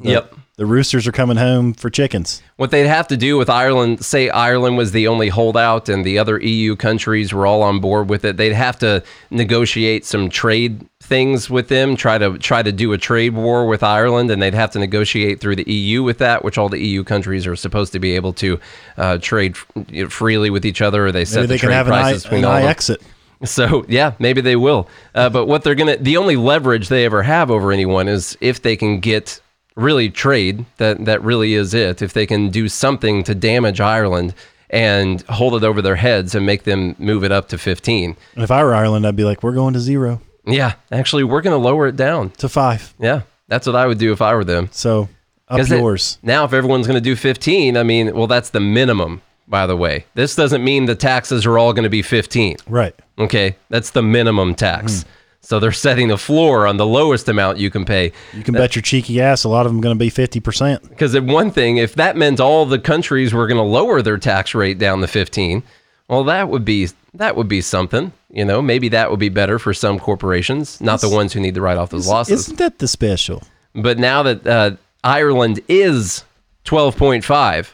The- 0.00 0.10
Yep. 0.10 0.34
The 0.58 0.66
roosters 0.66 1.06
are 1.06 1.12
coming 1.12 1.36
home 1.36 1.72
for 1.72 1.88
chickens. 1.88 2.42
What 2.56 2.72
they'd 2.72 2.88
have 2.88 3.06
to 3.08 3.16
do 3.16 3.38
with 3.38 3.48
Ireland, 3.48 4.04
say 4.04 4.28
Ireland 4.28 4.76
was 4.76 4.90
the 4.90 5.06
only 5.06 5.28
holdout 5.28 5.88
and 5.88 6.04
the 6.04 6.18
other 6.18 6.40
EU 6.40 6.74
countries 6.74 7.32
were 7.32 7.46
all 7.46 7.62
on 7.62 7.78
board 7.78 8.10
with 8.10 8.24
it, 8.24 8.36
they'd 8.38 8.52
have 8.52 8.76
to 8.80 9.04
negotiate 9.30 10.04
some 10.04 10.28
trade 10.28 10.84
things 11.00 11.48
with 11.48 11.68
them, 11.68 11.94
try 11.94 12.18
to 12.18 12.36
try 12.38 12.64
to 12.64 12.72
do 12.72 12.92
a 12.92 12.98
trade 12.98 13.34
war 13.34 13.68
with 13.68 13.84
Ireland, 13.84 14.32
and 14.32 14.42
they'd 14.42 14.52
have 14.52 14.72
to 14.72 14.80
negotiate 14.80 15.40
through 15.40 15.54
the 15.54 15.72
EU 15.72 16.02
with 16.02 16.18
that, 16.18 16.42
which 16.42 16.58
all 16.58 16.68
the 16.68 16.80
EU 16.84 17.04
countries 17.04 17.46
are 17.46 17.54
supposed 17.54 17.92
to 17.92 18.00
be 18.00 18.16
able 18.16 18.32
to 18.32 18.58
uh, 18.96 19.18
trade 19.18 19.54
know, 19.92 20.08
freely 20.08 20.50
with 20.50 20.66
each 20.66 20.82
other, 20.82 21.06
or 21.06 21.12
they 21.12 21.24
set 21.24 21.36
Maybe 21.36 21.46
the 21.46 21.52
they 21.54 21.58
can 21.60 21.66
trade 21.68 21.74
have 21.76 21.86
an 21.86 21.92
I, 21.92 22.02
prices 22.02 22.24
an 22.26 22.44
I 22.44 22.62
exit. 22.62 23.00
So 23.44 23.84
yeah, 23.88 24.14
maybe 24.18 24.40
they 24.40 24.56
will. 24.56 24.88
Uh, 25.14 25.30
but 25.30 25.46
what 25.46 25.62
they're 25.62 25.76
gonna, 25.76 25.98
the 25.98 26.16
only 26.16 26.34
leverage 26.34 26.88
they 26.88 27.04
ever 27.04 27.22
have 27.22 27.48
over 27.52 27.70
anyone 27.70 28.08
is 28.08 28.36
if 28.40 28.60
they 28.60 28.74
can 28.74 28.98
get 28.98 29.40
really 29.78 30.10
trade. 30.10 30.64
That 30.76 31.04
that 31.06 31.22
really 31.22 31.54
is 31.54 31.72
it. 31.74 32.02
If 32.02 32.12
they 32.12 32.26
can 32.26 32.50
do 32.50 32.68
something 32.68 33.24
to 33.24 33.34
damage 33.34 33.80
Ireland 33.80 34.34
and 34.70 35.22
hold 35.22 35.54
it 35.54 35.64
over 35.64 35.80
their 35.80 35.96
heads 35.96 36.34
and 36.34 36.44
make 36.44 36.64
them 36.64 36.94
move 36.98 37.24
it 37.24 37.32
up 37.32 37.48
to 37.48 37.56
15. 37.58 38.16
And 38.34 38.44
if 38.44 38.50
I 38.50 38.62
were 38.62 38.74
Ireland, 38.74 39.06
I'd 39.06 39.16
be 39.16 39.24
like, 39.24 39.42
we're 39.42 39.54
going 39.54 39.72
to 39.72 39.80
zero 39.80 40.20
Yeah, 40.44 40.74
actually, 40.92 41.24
we're 41.24 41.40
gonna 41.40 41.56
lower 41.56 41.86
it 41.86 41.96
down. 41.96 42.30
to 42.38 42.48
five. 42.50 42.92
Yeah, 42.98 43.22
that's 43.48 43.66
what 43.66 43.76
I 43.76 43.86
would 43.86 43.98
do 43.98 44.12
if 44.12 44.20
I 44.20 44.34
were 44.34 44.44
them. 44.44 44.68
So 44.72 45.08
up 45.48 45.56
'Cause 45.56 45.72
it- 45.72 45.78
yours. 45.78 46.18
now, 46.22 46.44
if 46.44 46.52
everyone's 46.52 46.86
going 46.86 46.98
to 47.02 47.10
do 47.10 47.16
15, 47.16 47.78
I 47.78 47.82
mean, 47.82 48.14
well, 48.14 48.26
that's 48.26 48.50
the 48.50 48.60
minimum, 48.60 49.22
by 49.46 49.66
the 49.66 49.74
way. 49.76 50.04
This 50.14 50.34
doesn't 50.36 50.62
mean 50.62 50.84
the 50.84 50.94
taxes 50.94 51.46
are 51.46 51.56
all 51.56 51.72
going 51.72 51.84
to 51.84 51.88
be 51.90 52.02
15. 52.02 52.56
right. 52.68 52.94
Okay, 53.18 53.56
that's 53.70 53.90
the 53.90 54.02
minimum 54.02 54.54
tax. 54.54 55.02
Hmm. 55.02 55.08
So 55.40 55.58
they're 55.60 55.72
setting 55.72 56.08
the 56.08 56.18
floor 56.18 56.66
on 56.66 56.76
the 56.76 56.86
lowest 56.86 57.28
amount 57.28 57.58
you 57.58 57.70
can 57.70 57.84
pay. 57.84 58.12
You 58.34 58.42
can 58.42 58.54
bet 58.54 58.74
your 58.74 58.82
cheeky 58.82 59.20
ass 59.20 59.44
a 59.44 59.48
lot 59.48 59.66
of 59.66 59.72
them 59.72 59.80
going 59.80 59.96
to 59.96 59.98
be 59.98 60.10
50%. 60.10 60.88
Because 60.88 61.18
one 61.20 61.50
thing, 61.50 61.78
if 61.78 61.94
that 61.94 62.16
meant 62.16 62.40
all 62.40 62.66
the 62.66 62.78
countries 62.78 63.32
were 63.32 63.46
going 63.46 63.56
to 63.56 63.62
lower 63.62 64.02
their 64.02 64.18
tax 64.18 64.54
rate 64.54 64.78
down 64.78 65.00
to 65.00 65.06
15, 65.06 65.62
well, 66.08 66.24
that 66.24 66.48
would 66.48 66.64
be 66.64 66.88
that 67.14 67.36
would 67.36 67.48
be 67.48 67.60
something. 67.60 68.12
You 68.30 68.44
know, 68.44 68.60
maybe 68.60 68.88
that 68.90 69.10
would 69.10 69.20
be 69.20 69.28
better 69.28 69.58
for 69.58 69.72
some 69.72 69.98
corporations, 69.98 70.80
not 70.80 71.00
the 71.00 71.08
ones 71.08 71.32
who 71.32 71.40
need 71.40 71.54
to 71.54 71.60
write 71.60 71.78
off 71.78 71.90
those 71.90 72.06
losses. 72.06 72.40
Isn't 72.40 72.58
that 72.58 72.78
the 72.78 72.88
special? 72.88 73.42
But 73.74 73.98
now 73.98 74.22
that 74.22 74.46
uh, 74.46 74.70
Ireland 75.04 75.60
is 75.68 76.24
12.5 76.64 77.70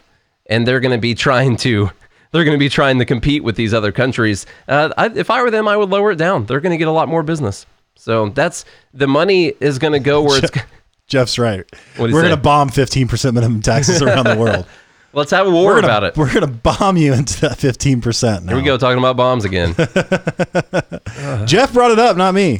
and 0.47 0.67
they're 0.67 0.79
going 0.79 0.91
to 0.95 1.01
be 1.01 1.15
trying 1.15 1.57
to 1.57 1.91
they're 2.35 2.43
going 2.43 2.55
to 2.55 2.59
be 2.59 2.67
trying 2.67 2.99
to 2.99 3.05
compete 3.05 3.45
with 3.45 3.55
these 3.55 3.73
other 3.73 3.93
countries. 3.93 4.45
Uh, 4.67 4.89
I, 4.97 5.07
if 5.07 5.29
I 5.29 5.41
were 5.41 5.49
them, 5.49 5.69
I 5.69 5.77
would 5.77 5.89
lower 5.89 6.11
it 6.11 6.17
down. 6.17 6.45
They're 6.45 6.59
going 6.59 6.71
to 6.71 6.77
get 6.77 6.89
a 6.89 6.91
lot 6.91 7.07
more 7.07 7.23
business. 7.23 7.65
So 7.95 8.27
that's 8.27 8.65
the 8.93 9.07
money 9.07 9.53
is 9.61 9.79
going 9.79 9.93
to 9.93 10.01
go 10.01 10.21
where 10.21 10.43
it's. 10.43 10.51
Jeff's 11.07 11.39
right. 11.39 11.63
We're 11.97 12.09
going 12.09 12.31
to 12.31 12.37
bomb 12.37 12.69
15% 12.69 13.33
minimum 13.33 13.61
taxes 13.61 14.01
around 14.01 14.25
the 14.25 14.35
world. 14.35 14.65
Let's 15.13 15.31
have 15.31 15.47
a 15.47 15.49
war 15.49 15.75
We're 15.75 15.81
gonna, 15.81 15.87
about 15.87 16.03
it. 16.03 16.17
We're 16.17 16.33
going 16.33 16.45
to 16.45 16.51
bomb 16.51 16.97
you 16.97 17.13
into 17.13 17.39
that 17.39 17.57
15% 17.57 18.43
now. 18.43 18.47
Here 18.49 18.57
we 18.57 18.63
go, 18.63 18.77
talking 18.77 18.97
about 18.97 19.15
bombs 19.15 19.45
again. 19.45 19.73
Jeff 21.47 21.71
brought 21.71 21.91
it 21.91 21.99
up, 21.99 22.17
not 22.17 22.33
me. 22.33 22.59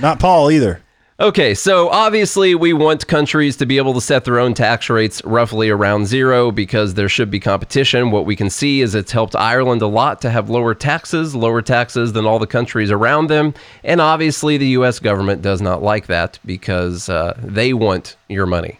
not 0.00 0.20
Paul 0.20 0.52
either. 0.52 0.80
Okay, 1.20 1.52
so 1.52 1.88
obviously 1.88 2.54
we 2.54 2.72
want 2.72 3.08
countries 3.08 3.56
to 3.56 3.66
be 3.66 3.76
able 3.76 3.92
to 3.94 4.00
set 4.00 4.24
their 4.24 4.38
own 4.38 4.54
tax 4.54 4.88
rates 4.88 5.20
roughly 5.24 5.68
around 5.68 6.06
zero 6.06 6.52
because 6.52 6.94
there 6.94 7.08
should 7.08 7.28
be 7.28 7.40
competition. 7.40 8.12
What 8.12 8.24
we 8.24 8.36
can 8.36 8.48
see 8.48 8.82
is 8.82 8.94
it's 8.94 9.10
helped 9.10 9.34
Ireland 9.34 9.82
a 9.82 9.88
lot 9.88 10.20
to 10.20 10.30
have 10.30 10.48
lower 10.48 10.76
taxes, 10.76 11.34
lower 11.34 11.60
taxes 11.60 12.12
than 12.12 12.24
all 12.24 12.38
the 12.38 12.46
countries 12.46 12.92
around 12.92 13.26
them. 13.26 13.52
And 13.82 14.00
obviously 14.00 14.58
the 14.58 14.68
US 14.68 15.00
government 15.00 15.42
does 15.42 15.60
not 15.60 15.82
like 15.82 16.06
that 16.06 16.38
because 16.44 17.08
uh, 17.08 17.36
they 17.42 17.72
want 17.72 18.14
your 18.28 18.46
money. 18.46 18.78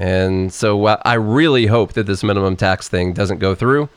And 0.00 0.52
so 0.52 0.84
I 0.84 1.14
really 1.14 1.64
hope 1.64 1.94
that 1.94 2.04
this 2.06 2.22
minimum 2.22 2.56
tax 2.56 2.88
thing 2.88 3.14
doesn't 3.14 3.38
go 3.38 3.54
through. 3.54 3.88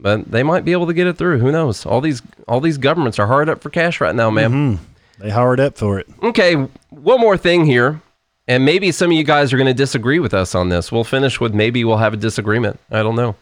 But 0.00 0.30
they 0.30 0.42
might 0.42 0.64
be 0.64 0.72
able 0.72 0.86
to 0.86 0.94
get 0.94 1.06
it 1.06 1.18
through. 1.18 1.40
Who 1.40 1.52
knows? 1.52 1.84
All 1.84 2.00
these 2.00 2.22
all 2.48 2.60
these 2.60 2.78
governments 2.78 3.18
are 3.18 3.26
hard 3.26 3.50
up 3.50 3.60
for 3.60 3.68
cash 3.68 4.00
right 4.00 4.14
now, 4.14 4.30
man. 4.30 4.78
They 5.18 5.30
hired 5.30 5.60
up 5.60 5.78
for 5.78 5.98
it. 5.98 6.06
Okay, 6.22 6.54
one 6.90 7.20
more 7.20 7.36
thing 7.36 7.64
here. 7.64 8.00
And 8.48 8.64
maybe 8.64 8.92
some 8.92 9.10
of 9.10 9.16
you 9.16 9.24
guys 9.24 9.52
are 9.52 9.56
going 9.56 9.66
to 9.66 9.74
disagree 9.74 10.20
with 10.20 10.32
us 10.32 10.54
on 10.54 10.68
this. 10.68 10.92
We'll 10.92 11.04
finish 11.04 11.40
with 11.40 11.52
maybe 11.52 11.84
we'll 11.84 11.96
have 11.96 12.14
a 12.14 12.16
disagreement. 12.16 12.78
I 12.90 13.02
don't 13.02 13.16
know. 13.16 13.34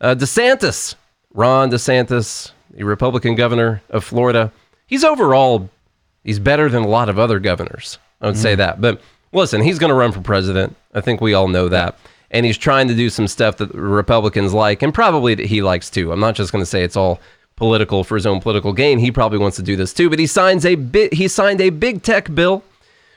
Uh, 0.00 0.14
DeSantis, 0.14 0.94
Ron 1.32 1.70
DeSantis, 1.70 2.52
the 2.70 2.84
Republican 2.84 3.34
governor 3.34 3.82
of 3.90 4.04
Florida, 4.04 4.52
he's 4.86 5.02
overall, 5.02 5.68
he's 6.22 6.38
better 6.38 6.68
than 6.68 6.84
a 6.84 6.88
lot 6.88 7.08
of 7.08 7.18
other 7.18 7.40
governors. 7.40 7.98
I 8.20 8.26
would 8.26 8.38
say 8.38 8.54
that. 8.54 8.80
But 8.80 9.00
listen, 9.32 9.60
he's 9.60 9.78
going 9.78 9.90
to 9.90 9.94
run 9.94 10.12
for 10.12 10.20
president. 10.20 10.76
I 10.94 11.00
think 11.00 11.20
we 11.20 11.34
all 11.34 11.48
know 11.48 11.68
that. 11.68 11.98
And 12.30 12.46
he's 12.46 12.58
trying 12.58 12.88
to 12.88 12.94
do 12.94 13.10
some 13.10 13.28
stuff 13.28 13.56
that 13.58 13.74
Republicans 13.74 14.54
like 14.54 14.82
and 14.82 14.94
probably 14.94 15.34
that 15.34 15.46
he 15.46 15.62
likes 15.62 15.90
too. 15.90 16.12
I'm 16.12 16.20
not 16.20 16.34
just 16.34 16.52
going 16.52 16.62
to 16.62 16.66
say 16.66 16.82
it's 16.82 16.96
all 16.96 17.20
political 17.56 18.04
for 18.04 18.14
his 18.16 18.26
own 18.26 18.40
political 18.40 18.72
gain. 18.72 18.98
He 18.98 19.10
probably 19.12 19.38
wants 19.38 19.56
to 19.56 19.62
do 19.62 19.76
this 19.76 19.92
too, 19.92 20.10
but 20.10 20.18
he 20.18 20.26
signs 20.26 20.64
a 20.66 20.74
bit 20.74 21.14
he 21.14 21.28
signed 21.28 21.60
a 21.60 21.70
big 21.70 22.02
tech 22.02 22.34
bill 22.34 22.62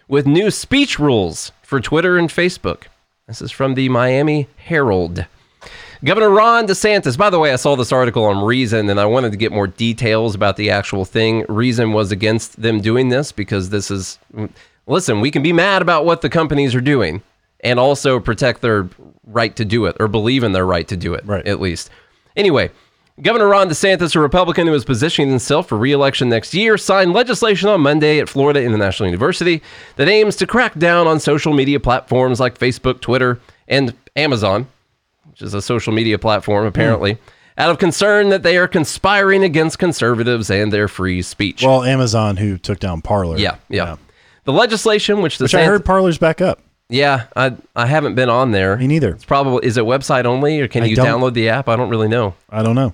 with 0.08 0.26
new 0.28 0.52
speech 0.52 1.00
rules 1.00 1.52
for 1.62 1.80
Twitter 1.80 2.17
and 2.17 2.30
Facebook. 2.30 2.84
This 3.28 3.41
is 3.41 3.52
from 3.52 3.73
the 3.73 3.89
Miami 3.89 4.47
Herald. 4.58 5.26
Governor 6.04 6.30
Ron 6.30 6.67
DeSantis, 6.67 7.17
by 7.17 7.32
the 7.32 7.39
way, 7.39 7.52
I 7.52 7.56
saw 7.56 7.76
this 7.76 7.91
article 7.91 8.23
on 8.26 8.45
Reason 8.45 8.88
and 8.89 9.00
I 9.00 9.06
wanted 9.06 9.32
to 9.32 9.38
get 9.38 9.52
more 9.52 9.65
details 9.65 10.36
about 10.36 10.56
the 10.56 10.69
actual 10.69 11.06
thing. 11.06 11.43
Reason 11.50 11.91
was 11.91 12.12
against 12.12 12.62
them 12.62 12.80
doing 12.82 13.10
this 13.10 13.32
because 13.32 13.71
this 13.71 13.89
is, 13.89 14.19
listen, 14.86 15.19
we 15.21 15.32
can 15.32 15.41
be 15.41 15.52
mad 15.52 15.82
about 15.82 16.06
what 16.06 16.21
the 16.21 16.30
companies 16.30 16.76
are 16.76 16.82
doing 16.82 17.23
and 17.62 17.80
also 17.80 18.19
protect 18.19 18.62
their 18.62 18.88
right 19.26 19.56
to 19.56 19.65
do 19.65 19.86
it 19.86 19.97
or 20.00 20.08
believe 20.08 20.43
in 20.43 20.52
their 20.52 20.67
right 20.67 20.88
to 20.88 20.95
do 20.95 21.15
it, 21.15 21.26
Right. 21.26 21.45
at 21.47 21.60
least. 21.60 21.89
Anyway, 22.36 22.69
Governor 23.19 23.47
Ron 23.47 23.67
DeSantis, 23.67 24.15
a 24.15 24.19
Republican 24.19 24.67
who 24.67 24.75
is 24.75 24.86
positioning 24.86 25.32
himself 25.32 25.67
for 25.67 25.75
re-election 25.75 26.30
next 26.30 26.53
year, 26.53 26.77
signed 26.77 27.13
legislation 27.13 27.67
on 27.67 27.82
Monday 27.82 28.19
at 28.19 28.30
Florida 28.30 28.62
International 28.62 29.08
University 29.08 29.63
that 29.95 30.08
aims 30.08 30.36
to 30.36 30.45
crack 30.45 30.77
down 30.77 31.08
on 31.08 31.19
social 31.19 31.51
media 31.51 31.80
platforms 31.80 32.39
like 32.39 32.60
Facebook, 32.60 33.01
Twitter, 33.01 33.39
and 33.67 33.95
Amazon, 34.15 34.67
which 35.32 35.41
is 35.41 35.56
a 35.56 35.63
social 35.63 35.91
media 35.93 36.19
platform 36.19 36.63
hmm. 36.63 36.67
apparently, 36.67 37.17
out 37.58 37.71
of 37.71 37.80
concern 37.80 38.30
that 38.30 38.43
they 38.43 38.56
are 38.56 38.67
conspiring 38.67 39.43
against 39.43 39.80
conservatives 39.80 40.51
and 40.51 40.71
their 40.71 40.88
free 40.88 41.23
speech. 41.23 41.63
Well, 41.63 41.84
Amazon 41.84 42.38
who 42.38 42.60
took 42.60 42.80
down 42.80 43.01
Parler. 43.01 43.39
yeah, 43.39 43.56
yeah. 43.67 43.95
The 44.43 44.53
legislation, 44.53 45.23
which 45.23 45.39
Which 45.39 45.56
I 45.56 45.65
heard 45.65 45.84
Parler's 45.84 46.19
back 46.19 46.39
up. 46.39 46.62
yeah, 46.88 47.25
I 47.36 47.56
I 47.75 47.88
haven't 47.88 48.13
been 48.13 48.30
on 48.30 48.51
there. 48.51 48.77
Me 48.77 48.86
neither. 48.86 49.10
It's 49.10 49.25
probably 49.25 49.67
is 49.67 49.75
it 49.75 49.84
website 49.86 50.25
only 50.25 50.62
or 50.62 50.67
can 50.67 50.84
I 50.84 50.86
you 50.86 50.95
download 50.95 51.34
the 51.34 51.49
app? 51.49 51.67
I 51.67 51.75
don't 51.75 51.89
really 51.89 52.08
know. 52.08 52.36
I 52.49 52.62
don't 52.62 52.75
know. 52.75 52.93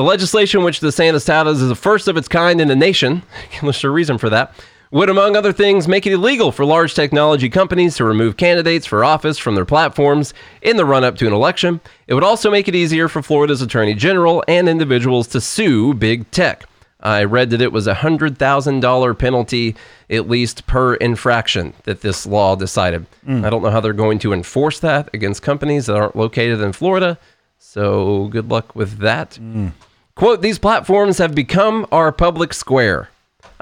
The 0.00 0.04
legislation, 0.04 0.64
which 0.64 0.80
DeSantis 0.80 1.26
touts 1.26 1.60
is 1.60 1.68
the 1.68 1.74
first 1.74 2.08
of 2.08 2.16
its 2.16 2.26
kind 2.26 2.58
in 2.58 2.68
the 2.68 2.74
nation, 2.74 3.22
there's 3.62 3.84
a 3.84 3.90
reason 3.90 4.16
for 4.16 4.30
that, 4.30 4.54
would, 4.90 5.10
among 5.10 5.36
other 5.36 5.52
things, 5.52 5.86
make 5.86 6.06
it 6.06 6.14
illegal 6.14 6.52
for 6.52 6.64
large 6.64 6.94
technology 6.94 7.50
companies 7.50 7.96
to 7.96 8.04
remove 8.06 8.38
candidates 8.38 8.86
for 8.86 9.04
office 9.04 9.36
from 9.36 9.56
their 9.56 9.66
platforms 9.66 10.32
in 10.62 10.78
the 10.78 10.86
run 10.86 11.04
up 11.04 11.18
to 11.18 11.26
an 11.26 11.34
election. 11.34 11.82
It 12.06 12.14
would 12.14 12.24
also 12.24 12.50
make 12.50 12.66
it 12.66 12.74
easier 12.74 13.08
for 13.08 13.20
Florida's 13.20 13.60
attorney 13.60 13.92
general 13.92 14.42
and 14.48 14.70
individuals 14.70 15.28
to 15.28 15.40
sue 15.42 15.92
big 15.92 16.30
tech. 16.30 16.64
I 17.00 17.24
read 17.24 17.50
that 17.50 17.60
it 17.60 17.70
was 17.70 17.86
a 17.86 17.96
$100,000 17.96 19.18
penalty, 19.18 19.76
at 20.08 20.30
least 20.30 20.66
per 20.66 20.94
infraction, 20.94 21.74
that 21.82 22.00
this 22.00 22.24
law 22.24 22.56
decided. 22.56 23.04
Mm. 23.26 23.44
I 23.44 23.50
don't 23.50 23.62
know 23.62 23.70
how 23.70 23.80
they're 23.80 23.92
going 23.92 24.18
to 24.20 24.32
enforce 24.32 24.80
that 24.80 25.10
against 25.12 25.42
companies 25.42 25.84
that 25.84 25.96
aren't 25.96 26.16
located 26.16 26.62
in 26.62 26.72
Florida. 26.72 27.18
So 27.58 28.28
good 28.28 28.48
luck 28.48 28.74
with 28.74 28.96
that. 29.00 29.32
Mm. 29.32 29.72
Quote, 30.20 30.42
these 30.42 30.58
platforms 30.58 31.16
have 31.16 31.34
become 31.34 31.86
our 31.90 32.12
public 32.12 32.52
square. 32.52 33.08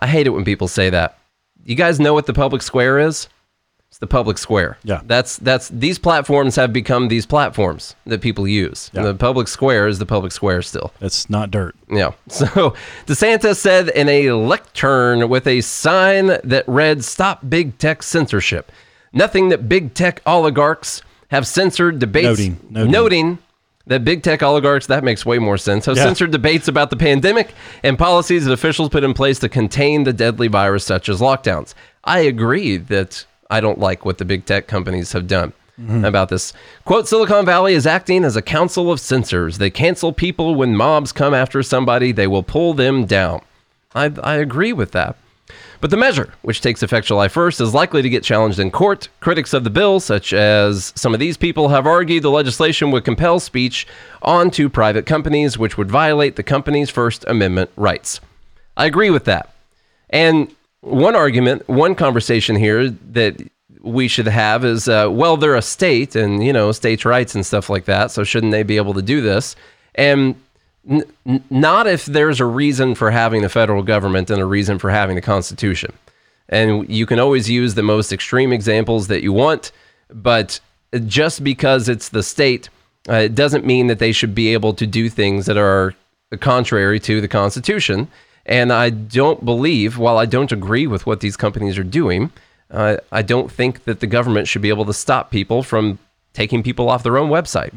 I 0.00 0.08
hate 0.08 0.26
it 0.26 0.30
when 0.30 0.44
people 0.44 0.66
say 0.66 0.90
that. 0.90 1.16
You 1.64 1.76
guys 1.76 2.00
know 2.00 2.14
what 2.14 2.26
the 2.26 2.32
public 2.32 2.62
square 2.62 2.98
is? 2.98 3.28
It's 3.88 3.98
the 3.98 4.08
public 4.08 4.38
square. 4.38 4.76
Yeah. 4.82 5.00
That's 5.06 5.36
that's 5.36 5.68
these 5.68 6.00
platforms 6.00 6.56
have 6.56 6.72
become 6.72 7.06
these 7.06 7.26
platforms 7.26 7.94
that 8.06 8.22
people 8.22 8.48
use. 8.48 8.90
Yeah. 8.92 9.02
The 9.02 9.14
public 9.14 9.46
square 9.46 9.86
is 9.86 10.00
the 10.00 10.04
public 10.04 10.32
square 10.32 10.60
still. 10.62 10.92
It's 11.00 11.30
not 11.30 11.52
dirt. 11.52 11.76
Yeah. 11.88 12.10
So 12.28 12.74
DeSantis 13.06 13.54
said 13.58 13.90
in 13.90 14.08
a 14.08 14.32
lectern 14.32 15.28
with 15.28 15.46
a 15.46 15.60
sign 15.60 16.38
that 16.42 16.64
read 16.66 17.04
Stop 17.04 17.48
Big 17.48 17.78
Tech 17.78 18.02
Censorship. 18.02 18.72
Nothing 19.12 19.50
that 19.50 19.68
big 19.68 19.94
tech 19.94 20.22
oligarchs 20.26 21.02
have 21.28 21.46
censored 21.46 22.00
debates 22.00 22.26
Noting, 22.40 22.58
noting. 22.68 22.90
noting 22.90 23.38
that 23.88 24.04
big 24.04 24.22
tech 24.22 24.42
oligarchs, 24.42 24.86
that 24.86 25.02
makes 25.02 25.26
way 25.26 25.38
more 25.38 25.58
sense, 25.58 25.86
have 25.86 25.96
Yeah. 25.96 26.04
censored 26.04 26.30
debates 26.30 26.68
about 26.68 26.90
the 26.90 26.96
pandemic 26.96 27.54
and 27.82 27.98
policies 27.98 28.44
that 28.44 28.52
officials 28.52 28.88
put 28.88 29.04
in 29.04 29.14
place 29.14 29.38
to 29.40 29.48
contain 29.48 30.04
the 30.04 30.12
deadly 30.12 30.48
virus, 30.48 30.84
such 30.84 31.08
as 31.08 31.20
lockdowns. 31.20 31.74
I 32.04 32.20
agree 32.20 32.76
that 32.76 33.24
I 33.50 33.60
don't 33.60 33.78
like 33.78 34.04
what 34.04 34.18
the 34.18 34.24
big 34.24 34.44
tech 34.44 34.66
companies 34.66 35.12
have 35.12 35.26
done 35.26 35.52
mm-hmm. 35.80 36.04
about 36.04 36.28
this. 36.28 36.52
Quote 36.84 37.08
Silicon 37.08 37.46
Valley 37.46 37.74
is 37.74 37.86
acting 37.86 38.24
as 38.24 38.36
a 38.36 38.42
council 38.42 38.92
of 38.92 39.00
censors. 39.00 39.58
They 39.58 39.70
cancel 39.70 40.12
people 40.12 40.54
when 40.54 40.76
mobs 40.76 41.12
come 41.12 41.34
after 41.34 41.62
somebody, 41.62 42.12
they 42.12 42.26
will 42.26 42.42
pull 42.42 42.74
them 42.74 43.06
down. 43.06 43.42
I, 43.94 44.12
I 44.22 44.34
agree 44.36 44.72
with 44.72 44.92
that. 44.92 45.16
But 45.80 45.90
the 45.90 45.96
measure, 45.96 46.34
which 46.42 46.60
takes 46.60 46.82
effect 46.82 47.06
July 47.06 47.28
1st, 47.28 47.60
is 47.60 47.74
likely 47.74 48.02
to 48.02 48.08
get 48.08 48.24
challenged 48.24 48.58
in 48.58 48.70
court. 48.70 49.08
Critics 49.20 49.54
of 49.54 49.64
the 49.64 49.70
bill, 49.70 50.00
such 50.00 50.32
as 50.32 50.92
some 50.96 51.14
of 51.14 51.20
these 51.20 51.36
people, 51.36 51.68
have 51.68 51.86
argued 51.86 52.22
the 52.22 52.30
legislation 52.30 52.90
would 52.90 53.04
compel 53.04 53.38
speech 53.38 53.86
onto 54.22 54.68
private 54.68 55.06
companies, 55.06 55.56
which 55.56 55.78
would 55.78 55.90
violate 55.90 56.36
the 56.36 56.42
company's 56.42 56.90
First 56.90 57.24
Amendment 57.28 57.70
rights. 57.76 58.20
I 58.76 58.86
agree 58.86 59.10
with 59.10 59.24
that. 59.24 59.54
And 60.10 60.54
one 60.80 61.14
argument, 61.14 61.68
one 61.68 61.94
conversation 61.94 62.56
here 62.56 62.90
that 62.90 63.40
we 63.80 64.08
should 64.08 64.26
have 64.26 64.64
is, 64.64 64.88
uh, 64.88 65.08
well, 65.10 65.36
they're 65.36 65.54
a 65.54 65.62
state, 65.62 66.16
and 66.16 66.44
you 66.44 66.52
know, 66.52 66.72
states' 66.72 67.04
rights 67.04 67.34
and 67.34 67.46
stuff 67.46 67.70
like 67.70 67.84
that. 67.84 68.10
So 68.10 68.24
shouldn't 68.24 68.52
they 68.52 68.62
be 68.62 68.76
able 68.76 68.94
to 68.94 69.02
do 69.02 69.20
this? 69.20 69.56
And 69.94 70.36
n- 70.88 71.42
not 71.50 71.86
if 71.86 72.06
there's 72.06 72.40
a 72.40 72.44
reason 72.44 72.94
for 72.94 73.10
having 73.10 73.42
the 73.42 73.48
federal 73.48 73.82
government 73.82 74.30
and 74.30 74.40
a 74.40 74.46
reason 74.46 74.78
for 74.78 74.90
having 74.90 75.16
the 75.16 75.22
Constitution. 75.22 75.92
And 76.48 76.88
you 76.88 77.06
can 77.06 77.18
always 77.18 77.50
use 77.50 77.74
the 77.74 77.82
most 77.82 78.12
extreme 78.12 78.52
examples 78.52 79.08
that 79.08 79.22
you 79.22 79.32
want, 79.32 79.70
but 80.10 80.60
just 81.06 81.44
because 81.44 81.88
it's 81.88 82.08
the 82.08 82.22
state, 82.22 82.70
uh, 83.08 83.14
it 83.14 83.34
doesn't 83.34 83.66
mean 83.66 83.88
that 83.88 83.98
they 83.98 84.12
should 84.12 84.34
be 84.34 84.52
able 84.52 84.72
to 84.74 84.86
do 84.86 85.08
things 85.08 85.46
that 85.46 85.58
are 85.58 85.94
contrary 86.40 86.98
to 87.00 87.20
the 87.20 87.28
Constitution. 87.28 88.08
And 88.46 88.72
I 88.72 88.88
don't 88.90 89.44
believe, 89.44 89.98
while 89.98 90.16
I 90.16 90.24
don't 90.24 90.52
agree 90.52 90.86
with 90.86 91.06
what 91.06 91.20
these 91.20 91.36
companies 91.36 91.76
are 91.78 91.84
doing, 91.84 92.32
uh, 92.70 92.96
I 93.12 93.22
don't 93.22 93.50
think 93.52 93.84
that 93.84 94.00
the 94.00 94.06
government 94.06 94.48
should 94.48 94.62
be 94.62 94.68
able 94.70 94.86
to 94.86 94.94
stop 94.94 95.30
people 95.30 95.62
from 95.62 95.98
taking 96.32 96.62
people 96.62 96.88
off 96.88 97.02
their 97.02 97.18
own 97.18 97.28
website. 97.30 97.72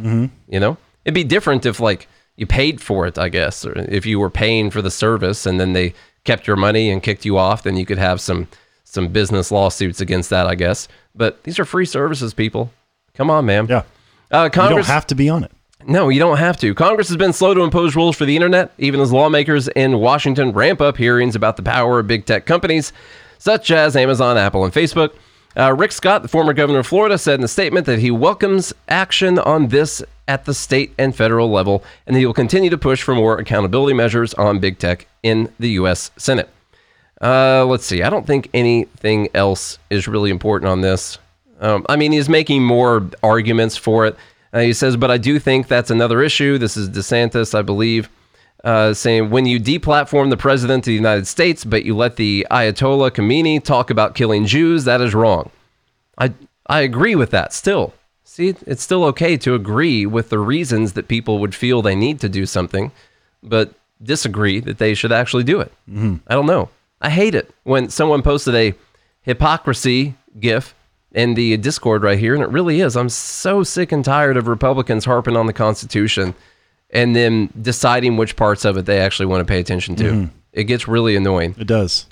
You 0.47 0.59
know, 0.59 0.77
it'd 1.03 1.13
be 1.13 1.23
different 1.25 1.65
if 1.65 1.79
like 1.79 2.07
you 2.37 2.45
paid 2.47 2.81
for 2.81 3.05
it, 3.05 3.17
I 3.17 3.29
guess, 3.29 3.65
or 3.65 3.73
if 3.77 4.05
you 4.05 4.19
were 4.19 4.29
paying 4.29 4.69
for 4.71 4.81
the 4.81 4.91
service 4.91 5.45
and 5.45 5.59
then 5.59 5.73
they 5.73 5.93
kept 6.23 6.47
your 6.47 6.55
money 6.55 6.89
and 6.89 7.01
kicked 7.03 7.25
you 7.25 7.37
off, 7.37 7.63
then 7.63 7.75
you 7.77 7.85
could 7.85 7.97
have 7.97 8.19
some 8.21 8.47
some 8.83 9.07
business 9.07 9.51
lawsuits 9.51 10.01
against 10.01 10.29
that, 10.31 10.47
I 10.47 10.55
guess. 10.55 10.87
But 11.15 11.43
these 11.43 11.59
are 11.59 11.65
free 11.65 11.85
services, 11.85 12.33
people. 12.33 12.71
Come 13.13 13.29
on, 13.29 13.45
man. 13.45 13.67
Yeah. 13.67 13.83
Uh, 14.31 14.43
You 14.45 14.49
Congress. 14.49 14.87
don't 14.87 14.93
have 14.93 15.07
to 15.07 15.15
be 15.15 15.29
on 15.29 15.43
it. 15.45 15.51
No, 15.87 16.09
you 16.09 16.19
don't 16.19 16.37
have 16.37 16.57
to. 16.59 16.75
Congress 16.75 17.07
has 17.07 17.17
been 17.17 17.33
slow 17.33 17.53
to 17.53 17.61
impose 17.61 17.95
rules 17.95 18.15
for 18.17 18.25
the 18.25 18.35
internet, 18.35 18.71
even 18.77 18.99
as 18.99 19.11
lawmakers 19.11 19.67
in 19.69 19.97
Washington 19.99 20.51
ramp 20.51 20.79
up 20.81 20.97
hearings 20.97 21.35
about 21.35 21.55
the 21.57 21.63
power 21.63 21.99
of 21.99 22.07
big 22.07 22.25
tech 22.25 22.45
companies 22.45 22.91
such 23.39 23.71
as 23.71 23.95
Amazon, 23.95 24.37
Apple, 24.37 24.63
and 24.65 24.73
Facebook. 24.73 25.13
Uh, 25.57 25.73
Rick 25.73 25.91
Scott, 25.91 26.21
the 26.21 26.27
former 26.27 26.53
governor 26.53 26.79
of 26.79 26.87
Florida, 26.87 27.17
said 27.17 27.39
in 27.39 27.43
a 27.43 27.47
statement 27.47 27.85
that 27.87 27.99
he 27.99 28.11
welcomes 28.11 28.73
action 28.87 29.39
on 29.39 29.69
this 29.69 30.03
at 30.31 30.45
the 30.45 30.53
state 30.53 30.93
and 30.97 31.13
federal 31.13 31.51
level, 31.51 31.83
and 32.07 32.15
he 32.15 32.25
will 32.25 32.33
continue 32.33 32.69
to 32.69 32.77
push 32.77 33.03
for 33.03 33.13
more 33.13 33.37
accountability 33.37 33.93
measures 33.93 34.33
on 34.35 34.61
big 34.61 34.79
tech 34.79 35.05
in 35.23 35.51
the 35.59 35.71
U.S. 35.71 36.09
Senate. 36.15 36.49
Uh, 37.21 37.65
let's 37.65 37.85
see. 37.85 38.01
I 38.01 38.09
don't 38.09 38.25
think 38.25 38.49
anything 38.53 39.27
else 39.33 39.77
is 39.89 40.07
really 40.07 40.31
important 40.31 40.69
on 40.69 40.79
this. 40.79 41.17
Um, 41.59 41.85
I 41.89 41.97
mean, 41.97 42.13
he's 42.13 42.29
making 42.29 42.63
more 42.63 43.09
arguments 43.21 43.75
for 43.75 44.05
it. 44.05 44.15
Uh, 44.53 44.61
he 44.61 44.71
says, 44.71 44.95
but 44.95 45.11
I 45.11 45.17
do 45.17 45.37
think 45.37 45.67
that's 45.67 45.91
another 45.91 46.21
issue. 46.21 46.57
This 46.57 46.77
is 46.77 46.89
DeSantis, 46.89 47.53
I 47.53 47.61
believe, 47.61 48.09
uh, 48.63 48.93
saying 48.93 49.31
when 49.31 49.45
you 49.45 49.59
deplatform 49.59 50.29
the 50.29 50.37
president 50.37 50.83
of 50.83 50.85
the 50.85 50.93
United 50.93 51.27
States, 51.27 51.65
but 51.65 51.83
you 51.83 51.93
let 51.93 52.15
the 52.15 52.47
Ayatollah 52.49 53.11
Khomeini 53.11 53.61
talk 53.61 53.89
about 53.89 54.15
killing 54.15 54.45
Jews, 54.45 54.85
that 54.85 55.01
is 55.01 55.13
wrong. 55.13 55.51
I 56.17 56.33
I 56.67 56.81
agree 56.81 57.15
with 57.15 57.31
that. 57.31 57.51
Still, 57.53 57.93
see, 58.31 58.55
it's 58.65 58.81
still 58.81 59.03
okay 59.05 59.35
to 59.37 59.53
agree 59.53 60.05
with 60.05 60.29
the 60.29 60.39
reasons 60.39 60.93
that 60.93 61.07
people 61.07 61.39
would 61.39 61.53
feel 61.53 61.81
they 61.81 61.95
need 61.95 62.19
to 62.21 62.29
do 62.29 62.45
something, 62.45 62.91
but 63.43 63.73
disagree 64.01 64.59
that 64.61 64.77
they 64.77 64.93
should 64.93 65.11
actually 65.11 65.43
do 65.43 65.59
it. 65.59 65.71
Mm-hmm. 65.89 66.15
I 66.27 66.33
don't 66.35 66.45
know. 66.45 66.69
I 67.01 67.09
hate 67.09 67.35
it 67.35 67.53
when 67.63 67.89
someone 67.89 68.21
posted 68.21 68.55
a 68.55 68.73
hypocrisy 69.21 70.15
gif 70.39 70.73
in 71.11 71.33
the 71.33 71.57
Discord 71.57 72.03
right 72.03 72.17
here, 72.17 72.33
and 72.33 72.43
it 72.43 72.49
really 72.49 72.79
is. 72.79 72.95
I'm 72.95 73.09
so 73.09 73.63
sick 73.63 73.91
and 73.91 74.05
tired 74.05 74.37
of 74.37 74.47
Republicans 74.47 75.03
harping 75.03 75.35
on 75.35 75.45
the 75.45 75.53
Constitution 75.53 76.33
and 76.89 77.15
then 77.15 77.49
deciding 77.61 78.17
which 78.17 78.35
parts 78.35 78.65
of 78.65 78.77
it 78.77 78.85
they 78.85 78.99
actually 78.99 79.25
want 79.25 79.41
to 79.41 79.51
pay 79.51 79.59
attention 79.59 79.95
to. 79.97 80.29
It 80.53 80.65
gets 80.65 80.87
really 80.87 81.15
annoying. 81.15 81.55
It 81.57 81.67
does. 81.67 82.05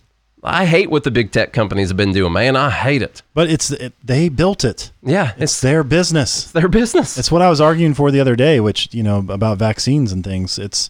I 0.44 0.66
hate 0.66 0.90
what 0.90 1.04
the 1.04 1.12
big 1.12 1.32
tech 1.32 1.52
companies 1.52 1.90
have 1.90 1.98
been 1.98 2.14
doing, 2.14 2.32
man. 2.32 2.56
I 2.56 2.70
hate 2.70 3.02
it. 3.02 3.22
But 3.34 3.50
it's 3.50 3.72
it, 3.72 3.94
they 4.04 4.30
built 4.30 4.64
it. 4.64 4.92
Yeah, 5.04 5.32
It's 5.32 5.42
it's 5.54 5.62
their 5.62 5.84
business. 5.84 6.52
their 6.52 6.70
business. 6.70 7.18
It's 7.18 7.32
what 7.32 7.42
I 7.42 7.50
was 7.50 7.60
arguing 7.60 7.94
for 7.94 8.10
the 8.12 8.22
other 8.22 8.36
day, 8.38 8.60
which 8.62 8.94
you 8.94 9.04
know 9.04 9.18
about 9.30 9.58
vaccines 9.58 10.12
and 10.14 10.24
things. 10.24 10.58
It's 10.58 10.90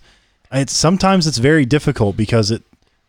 it's 0.51 0.73
sometimes 0.73 1.25
it's 1.27 1.39
very 1.39 1.65
difficult 1.65 2.15
because 2.15 2.51
it 2.51 2.61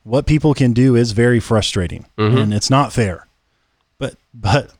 what 0.03 0.25
people 0.27 0.55
can 0.55 0.73
do 0.73 0.97
is 0.97 1.13
very 1.13 1.41
frustrating 1.41 2.07
Mm-hmm. 2.17 2.39
and 2.39 2.55
it's 2.55 2.71
not 2.71 2.93
fair. 2.93 3.27
But 3.99 4.15
but 4.33 4.71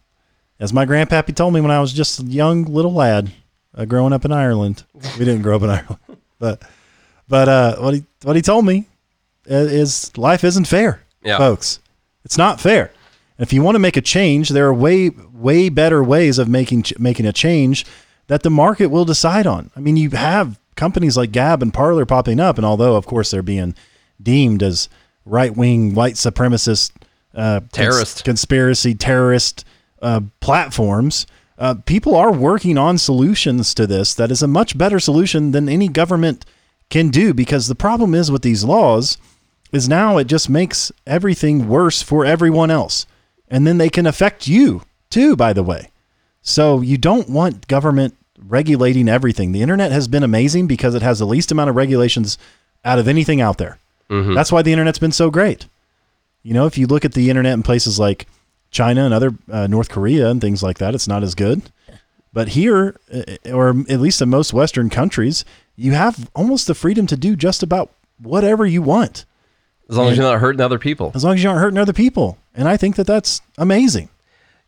as 0.59 0.73
my 0.73 0.87
grandpappy 0.87 1.35
told 1.37 1.53
me 1.53 1.61
when 1.61 1.71
I 1.71 1.81
was 1.81 1.93
just 1.93 2.21
a 2.21 2.25
young 2.25 2.65
little 2.65 2.95
lad, 2.95 3.33
uh, 3.75 3.85
growing 3.85 4.13
up 4.15 4.25
in 4.25 4.33
Ireland. 4.33 4.85
We 5.19 5.25
didn't 5.27 5.43
grow 5.43 5.57
up 5.57 5.63
in 5.63 5.71
Ireland, 5.71 5.99
but 6.39 6.63
but 7.29 7.49
uh, 7.51 7.77
what 7.77 7.93
he 7.95 8.05
what 8.23 8.35
he 8.37 8.41
told 8.43 8.65
me 8.65 8.87
is 9.47 10.17
life 10.17 10.43
isn't 10.45 10.67
fair, 10.67 11.03
Yeah. 11.23 11.39
folks. 11.39 11.81
It's 12.25 12.39
not 12.39 12.61
fair. 12.61 12.93
If 13.39 13.53
you 13.53 13.63
want 13.63 13.75
to 13.75 13.79
make 13.81 13.97
a 13.97 14.03
change, 14.03 14.51
there 14.51 14.67
are 14.67 14.75
way 14.75 15.11
way 15.33 15.69
better 15.71 16.03
ways 16.03 16.39
of 16.39 16.49
making 16.49 16.85
making 16.99 17.27
a 17.27 17.33
change 17.33 17.87
that 18.27 18.43
the 18.43 18.51
market 18.51 18.87
will 18.87 19.05
decide 19.05 19.47
on. 19.47 19.71
I 19.75 19.81
mean, 19.81 19.97
you 19.97 20.11
have 20.11 20.59
companies 20.77 21.17
like 21.17 21.33
Gab 21.33 21.63
and 21.63 21.73
Parler 21.73 22.05
popping 22.07 22.39
up, 22.41 22.59
and 22.59 22.67
although 22.67 22.97
of 22.97 23.07
course 23.07 23.31
they're 23.31 23.43
being 23.43 23.75
deemed 24.23 24.63
as 24.63 24.89
right 25.25 25.57
wing 25.57 25.95
white 25.95 26.15
supremacist 26.15 26.93
uh, 27.35 27.61
cons- 27.61 27.71
Terrorist. 27.73 28.25
conspiracy 28.25 28.95
terrorist 28.95 29.65
uh, 30.03 30.21
platforms, 30.41 31.27
uh, 31.59 31.75
people 31.87 32.15
are 32.15 32.33
working 32.33 32.77
on 32.77 32.99
solutions 32.99 33.73
to 33.75 33.87
this 33.87 34.15
that 34.15 34.31
is 34.31 34.43
a 34.43 34.49
much 34.49 34.77
better 34.77 35.01
solution 35.01 35.53
than 35.53 35.69
any 35.69 35.89
government 35.89 36.45
can 36.91 37.09
do. 37.09 37.33
Because 37.33 37.69
the 37.69 37.75
problem 37.75 38.15
is 38.15 38.31
with 38.31 38.43
these 38.43 38.65
laws 38.65 39.17
is 39.73 39.89
now 39.89 40.19
it 40.19 40.27
just 40.27 40.49
makes 40.49 40.93
everything 41.07 41.69
worse 41.69 42.03
for 42.03 42.25
everyone 42.25 42.71
else, 42.71 43.07
and 43.49 43.67
then 43.67 43.79
they 43.79 43.89
can 43.89 44.07
affect 44.07 44.47
you 44.49 44.83
too. 45.11 45.37
By 45.37 45.53
the 45.53 45.63
way, 45.63 45.91
so 46.43 46.81
you 46.81 46.99
don't 46.99 47.29
want 47.29 47.69
government 47.69 48.17
regulating 48.47 49.09
everything. 49.09 49.53
The 49.53 49.63
internet 49.63 49.93
has 49.93 50.09
been 50.09 50.23
amazing 50.23 50.67
because 50.67 50.95
it 50.95 51.03
has 51.03 51.19
the 51.19 51.27
least 51.27 51.53
amount 51.53 51.71
of 51.71 51.77
regulations 51.77 52.39
out 52.85 52.99
of 52.99 53.07
anything 53.09 53.41
out 53.41 53.59
there. 53.59 53.79
That's 54.35 54.51
why 54.51 54.63
the 54.63 54.73
internet's 54.73 54.99
been 54.99 55.13
so 55.13 55.31
great. 55.31 55.67
You 56.43 56.55
know, 56.55 56.67
if 56.67 56.79
you 56.79 56.87
look 56.87 57.05
at 57.05 57.13
the 57.13 57.29
internet 57.29 57.53
in 57.53 57.63
places 57.63 57.99
like 57.99 58.27
China 58.71 59.05
and 59.05 59.13
other 59.15 59.35
uh, 59.51 59.67
North 59.67 59.89
Korea 59.91 60.31
and 60.31 60.41
things 60.41 60.63
like 60.63 60.79
that, 60.79 60.95
it's 60.95 61.07
not 61.07 61.23
as 61.23 61.35
good. 61.35 61.71
But 62.33 62.49
here, 62.49 62.97
uh, 63.13 63.51
or 63.53 63.71
at 63.89 64.01
least 64.01 64.23
in 64.23 64.31
most 64.31 64.53
Western 64.53 64.89
countries, 64.91 65.45
you 65.77 65.93
have 65.93 66.31
almost 66.35 66.67
the 66.67 66.75
freedom 66.75 67.07
to 67.09 67.17
do 67.17 67.37
just 67.37 67.63
about 67.63 67.91
whatever 68.23 68.65
you 68.67 68.83
want, 68.83 69.25
As 69.91 69.97
long 69.97 70.09
as 70.09 70.17
you're 70.17 70.27
not 70.27 70.41
hurting 70.41 70.61
other 70.61 70.79
people. 70.79 71.13
as 71.15 71.25
long 71.25 71.35
as 71.35 71.43
you 71.43 71.51
aren't 71.51 71.61
hurting 71.61 71.79
other 71.79 71.93
people. 71.93 72.39
And 72.55 72.69
I 72.69 72.77
think 72.77 72.97
that 72.97 73.07
that's 73.07 73.43
amazing. 73.59 74.09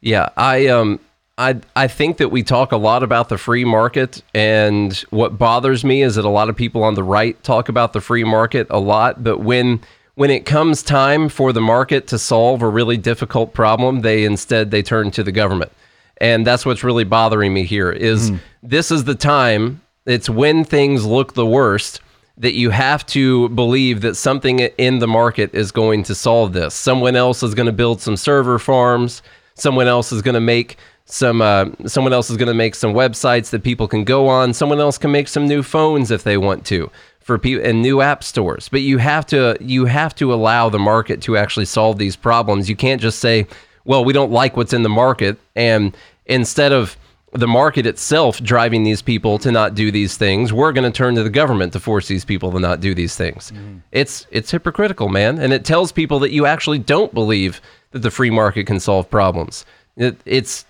Yeah, 0.00 0.28
I 0.36 0.66
um 0.66 0.98
I 1.38 1.56
I 1.76 1.88
think 1.88 2.16
that 2.18 2.30
we 2.30 2.42
talk 2.42 2.72
a 2.72 2.76
lot 2.76 3.02
about 3.02 3.28
the 3.28 3.38
free 3.38 3.64
market 3.64 4.22
and 4.34 4.92
what 5.10 5.38
bothers 5.38 5.84
me 5.84 6.02
is 6.02 6.16
that 6.16 6.24
a 6.24 6.28
lot 6.28 6.48
of 6.48 6.56
people 6.56 6.82
on 6.82 6.94
the 6.94 7.04
right 7.04 7.40
talk 7.42 7.68
about 7.68 7.92
the 7.92 8.00
free 8.00 8.24
market 8.24 8.66
a 8.68 8.80
lot, 8.80 9.22
but 9.22 9.38
when 9.38 9.80
when 10.14 10.30
it 10.30 10.44
comes 10.44 10.82
time 10.82 11.28
for 11.28 11.52
the 11.52 11.60
market 11.60 12.06
to 12.08 12.18
solve 12.18 12.60
a 12.60 12.68
really 12.68 12.98
difficult 12.98 13.54
problem, 13.54 14.00
they 14.00 14.24
instead 14.24 14.70
they 14.70 14.82
turn 14.82 15.10
to 15.12 15.22
the 15.22 15.32
government. 15.32 15.72
And 16.18 16.46
that's 16.46 16.66
what's 16.66 16.84
really 16.84 17.04
bothering 17.04 17.52
me 17.54 17.64
here 17.64 17.90
is 17.90 18.30
this 18.62 18.90
is 18.90 19.04
the 19.04 19.14
time 19.14 19.80
it's 20.04 20.28
when 20.28 20.64
things 20.64 21.04
look 21.04 21.34
the 21.34 21.46
worst 21.46 22.00
that 22.38 22.54
you 22.54 22.70
have 22.70 23.04
to 23.06 23.48
believe 23.50 24.00
that 24.00 24.16
something 24.16 24.60
in 24.60 24.98
the 24.98 25.06
market 25.06 25.54
is 25.54 25.70
going 25.70 26.02
to 26.04 26.14
solve 26.14 26.52
this. 26.52 26.74
Someone 26.74 27.16
else 27.16 27.42
is 27.42 27.54
going 27.54 27.66
to 27.66 27.72
build 27.72 28.00
some 28.00 28.16
server 28.16 28.58
farms. 28.58 29.22
Someone 29.54 29.86
else 29.86 30.12
is 30.12 30.22
going 30.22 30.34
to 30.34 30.40
make 30.40 30.76
some. 31.04 31.42
Uh, 31.42 31.66
someone 31.86 32.12
else 32.12 32.30
is 32.30 32.36
going 32.36 32.48
to 32.48 32.54
make 32.54 32.74
some 32.74 32.94
websites 32.94 33.50
that 33.50 33.62
people 33.62 33.86
can 33.86 34.04
go 34.04 34.28
on. 34.28 34.54
Someone 34.54 34.80
else 34.80 34.96
can 34.96 35.12
make 35.12 35.28
some 35.28 35.46
new 35.46 35.62
phones 35.62 36.10
if 36.10 36.22
they 36.22 36.38
want 36.38 36.64
to 36.66 36.90
for 37.20 37.38
people 37.38 37.64
and 37.64 37.82
new 37.82 38.00
app 38.00 38.24
stores. 38.24 38.68
But 38.68 38.80
you 38.80 38.98
have 38.98 39.26
to 39.26 39.56
you 39.60 39.84
have 39.84 40.14
to 40.16 40.32
allow 40.32 40.68
the 40.68 40.78
market 40.78 41.20
to 41.22 41.36
actually 41.36 41.66
solve 41.66 41.98
these 41.98 42.16
problems. 42.16 42.68
You 42.68 42.76
can't 42.76 43.00
just 43.00 43.18
say, 43.18 43.46
"Well, 43.84 44.04
we 44.04 44.12
don't 44.12 44.32
like 44.32 44.56
what's 44.56 44.72
in 44.72 44.82
the 44.82 44.88
market," 44.88 45.38
and 45.54 45.96
instead 46.26 46.72
of 46.72 46.96
the 47.32 47.48
market 47.48 47.86
itself 47.86 48.42
driving 48.42 48.84
these 48.84 49.00
people 49.00 49.38
to 49.38 49.50
not 49.50 49.74
do 49.74 49.90
these 49.90 50.18
things 50.18 50.52
we're 50.52 50.72
going 50.72 50.90
to 50.90 50.96
turn 50.96 51.14
to 51.14 51.22
the 51.22 51.30
government 51.30 51.72
to 51.72 51.80
force 51.80 52.06
these 52.06 52.24
people 52.24 52.52
to 52.52 52.60
not 52.60 52.80
do 52.80 52.94
these 52.94 53.16
things. 53.16 53.50
Mm-hmm. 53.50 53.78
It's 53.90 54.26
it's 54.30 54.50
hypocritical 54.50 55.08
man 55.08 55.38
and 55.38 55.52
it 55.52 55.64
tells 55.64 55.92
people 55.92 56.18
that 56.20 56.30
you 56.32 56.46
actually 56.46 56.78
don't 56.78 57.12
believe 57.14 57.60
that 57.92 58.00
the 58.00 58.10
free 58.10 58.30
market 58.30 58.66
can 58.66 58.80
solve 58.80 59.08
problems. 59.10 59.64
It, 59.96 60.20
it's 60.24 60.64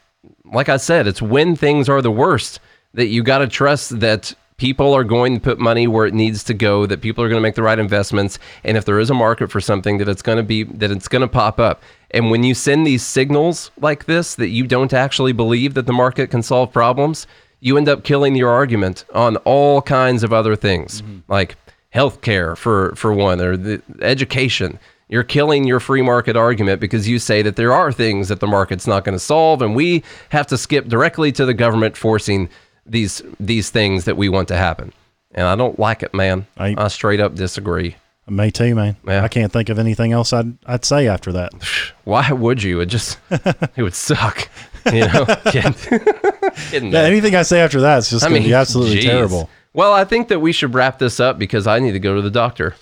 like 0.52 0.68
i 0.68 0.76
said 0.76 1.06
it's 1.06 1.22
when 1.22 1.56
things 1.56 1.88
are 1.88 2.02
the 2.02 2.10
worst 2.10 2.60
that 2.94 3.06
you 3.06 3.22
got 3.22 3.38
to 3.38 3.48
trust 3.48 4.00
that 4.00 4.34
people 4.56 4.92
are 4.94 5.04
going 5.04 5.34
to 5.34 5.40
put 5.40 5.58
money 5.58 5.86
where 5.86 6.06
it 6.06 6.14
needs 6.14 6.44
to 6.44 6.54
go 6.54 6.86
that 6.86 7.00
people 7.00 7.24
are 7.24 7.28
going 7.28 7.38
to 7.38 7.42
make 7.42 7.54
the 7.54 7.62
right 7.62 7.78
investments 7.78 8.38
and 8.64 8.76
if 8.76 8.84
there 8.84 9.00
is 9.00 9.10
a 9.10 9.14
market 9.14 9.50
for 9.50 9.60
something 9.60 9.98
that 9.98 10.08
it's 10.08 10.22
going 10.22 10.36
to 10.36 10.42
be 10.42 10.62
that 10.64 10.90
it's 10.90 11.08
going 11.08 11.22
to 11.22 11.28
pop 11.28 11.58
up 11.58 11.82
and 12.14 12.30
when 12.30 12.42
you 12.42 12.54
send 12.54 12.86
these 12.86 13.02
signals 13.02 13.70
like 13.80 14.04
this 14.04 14.34
that 14.34 14.48
you 14.48 14.66
don't 14.66 14.92
actually 14.92 15.32
believe 15.32 15.74
that 15.74 15.86
the 15.86 15.92
market 15.92 16.30
can 16.30 16.42
solve 16.42 16.72
problems 16.72 17.26
you 17.60 17.78
end 17.78 17.88
up 17.88 18.02
killing 18.02 18.34
your 18.34 18.50
argument 18.50 19.04
on 19.14 19.36
all 19.38 19.80
kinds 19.80 20.24
of 20.24 20.32
other 20.32 20.56
things 20.56 21.00
mm-hmm. 21.00 21.18
like 21.28 21.56
healthcare 21.94 22.56
for 22.56 22.94
for 22.96 23.12
one 23.12 23.40
or 23.40 23.56
the 23.56 23.80
education. 24.00 24.78
You're 25.08 25.22
killing 25.22 25.64
your 25.64 25.78
free 25.78 26.02
market 26.02 26.36
argument 26.36 26.80
because 26.80 27.06
you 27.06 27.18
say 27.18 27.42
that 27.42 27.56
there 27.56 27.72
are 27.72 27.92
things 27.92 28.28
that 28.28 28.40
the 28.40 28.46
market's 28.46 28.86
not 28.86 29.04
going 29.04 29.14
to 29.14 29.20
solve 29.20 29.60
and 29.60 29.76
we 29.76 30.02
have 30.30 30.46
to 30.48 30.58
skip 30.58 30.88
directly 30.88 31.30
to 31.32 31.44
the 31.44 31.54
government 31.54 31.96
forcing 31.96 32.48
these 32.86 33.22
these 33.38 33.70
things 33.70 34.06
that 34.06 34.16
we 34.16 34.28
want 34.28 34.48
to 34.48 34.56
happen. 34.56 34.92
And 35.34 35.46
i 35.46 35.54
don't 35.54 35.78
like 35.78 36.02
it 36.02 36.12
man. 36.12 36.46
I, 36.58 36.74
I- 36.76 36.88
straight 36.88 37.20
up 37.20 37.34
disagree 37.34 37.96
Me 38.28 38.50
too, 38.50 38.74
man. 38.74 38.96
Yeah. 39.06 39.24
I 39.24 39.28
can't 39.28 39.52
think 39.52 39.68
of 39.68 39.78
anything 39.78 40.12
else 40.12 40.32
I'd 40.32 40.56
I'd 40.66 40.84
say 40.84 41.08
after 41.08 41.32
that. 41.32 41.52
why 42.04 42.30
would 42.32 42.62
you 42.62 42.80
it 42.80 42.86
just 42.86 43.18
it 43.30 43.82
would 43.82 43.94
suck 43.94 44.48
you 44.92 45.06
know 45.08 45.24
Kidding. 45.46 45.72
Kidding, 46.70 46.92
Yeah, 46.92 47.00
anything 47.00 47.34
I 47.34 47.42
say 47.42 47.60
after 47.60 47.80
that 47.82 47.98
is 47.98 48.10
just 48.10 48.22
going 48.24 48.34
to 48.34 48.40
mean, 48.40 48.48
be 48.50 48.54
absolutely 48.54 48.96
geez. 48.96 49.04
terrible. 49.06 49.48
Well, 49.74 49.92
I 49.92 50.04
think 50.04 50.28
that 50.28 50.40
we 50.40 50.52
should 50.52 50.74
wrap 50.74 50.98
this 50.98 51.18
up 51.20 51.38
because 51.38 51.66
I 51.66 51.78
need 51.78 51.92
to 51.92 51.98
go 52.00 52.14
to 52.14 52.22
the 52.22 52.30
doctor. 52.30 52.74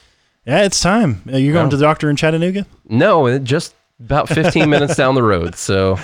Yeah, 0.46 0.64
it's 0.64 0.80
time. 0.80 1.22
Uh, 1.32 1.36
You're 1.36 1.52
going 1.52 1.66
Wow. 1.66 1.70
to 1.70 1.76
the 1.76 1.84
doctor 1.84 2.10
in 2.10 2.16
Chattanooga? 2.16 2.66
No, 2.88 3.38
just 3.38 3.74
about 4.00 4.28
15 4.28 4.68
minutes 4.68 4.96
down 4.96 5.14
the 5.14 5.22
road. 5.22 5.54
So, 5.54 5.98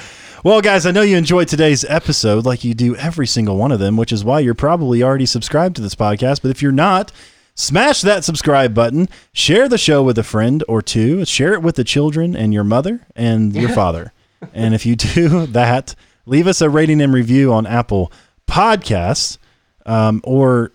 Well, 0.44 0.60
guys, 0.60 0.86
I 0.86 0.92
know 0.92 1.02
you 1.02 1.16
enjoyed 1.16 1.48
today's 1.48 1.84
episode 1.88 2.44
like 2.44 2.62
you 2.62 2.72
do 2.74 2.94
every 2.96 3.26
single 3.26 3.56
one 3.56 3.72
of 3.72 3.80
them, 3.80 3.96
which 3.96 4.12
is 4.12 4.22
why 4.24 4.40
you're 4.40 4.54
probably 4.54 5.02
already 5.02 5.26
subscribed 5.26 5.74
to 5.76 5.82
this 5.82 5.94
podcast. 5.96 6.42
But 6.42 6.50
if 6.52 6.62
you're 6.62 6.70
not, 6.70 7.10
smash 7.56 8.02
that 8.02 8.22
subscribe 8.22 8.72
button, 8.72 9.08
share 9.32 9.68
the 9.68 9.78
show 9.78 10.02
with 10.04 10.16
a 10.18 10.22
friend 10.22 10.62
or 10.68 10.80
two, 10.80 11.24
share 11.24 11.54
it 11.54 11.62
with 11.62 11.74
the 11.74 11.82
children 11.82 12.36
and 12.36 12.54
your 12.54 12.62
mother 12.62 13.00
and 13.16 13.56
your 13.56 13.70
father. 13.70 14.12
And 14.54 14.74
if 14.74 14.86
you 14.86 14.94
do 14.94 15.46
that, 15.48 15.96
leave 16.26 16.46
us 16.46 16.60
a 16.60 16.70
rating 16.70 17.00
and 17.00 17.12
review 17.12 17.52
on 17.52 17.66
Apple 17.66 18.12
Podcasts 18.46 19.38
um, 19.84 20.20
or 20.22 20.70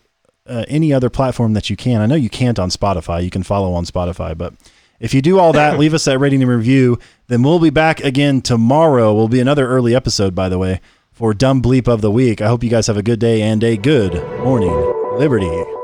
uh, 0.48 0.66
any 0.68 0.92
other 0.92 1.10
platform 1.10 1.54
that 1.54 1.70
you 1.70 1.78
can. 1.78 2.02
I 2.02 2.06
know 2.08 2.16
you 2.16 2.30
can't 2.30 2.60
on 2.60 2.70
Spotify. 2.70 3.24
You 3.24 3.30
can 3.30 3.44
follow 3.44 3.74
on 3.74 3.86
Spotify, 3.86 4.38
but 4.38 4.54
if 5.00 5.14
you 5.14 5.22
do 5.22 5.40
all 5.40 5.54
that, 5.54 5.80
leave 5.80 5.94
us 5.94 6.06
that 6.06 6.20
rating 6.20 6.42
and 6.42 6.52
review. 6.52 7.00
Then 7.28 7.44
we'll 7.44 7.60
be 7.60 7.70
back 7.70 8.02
again 8.02 8.42
tomorrow. 8.42 9.14
Will 9.14 9.30
be 9.30 9.40
another 9.40 9.68
early 9.68 9.96
episode, 9.96 10.36
by 10.36 10.50
the 10.50 10.58
way, 10.58 10.82
for 11.12 11.34
Dumb 11.34 11.62
Bleep 11.62 11.88
of 11.88 12.02
the 12.02 12.12
Week. 12.12 12.42
I 12.42 12.48
hope 12.48 12.64
you 12.64 12.70
guys 12.70 12.88
have 12.88 12.98
a 12.98 13.04
good 13.04 13.20
day 13.20 13.42
and 13.42 13.64
a 13.64 13.78
good 13.78 14.14
morning, 14.40 14.74
Liberty. 15.18 15.81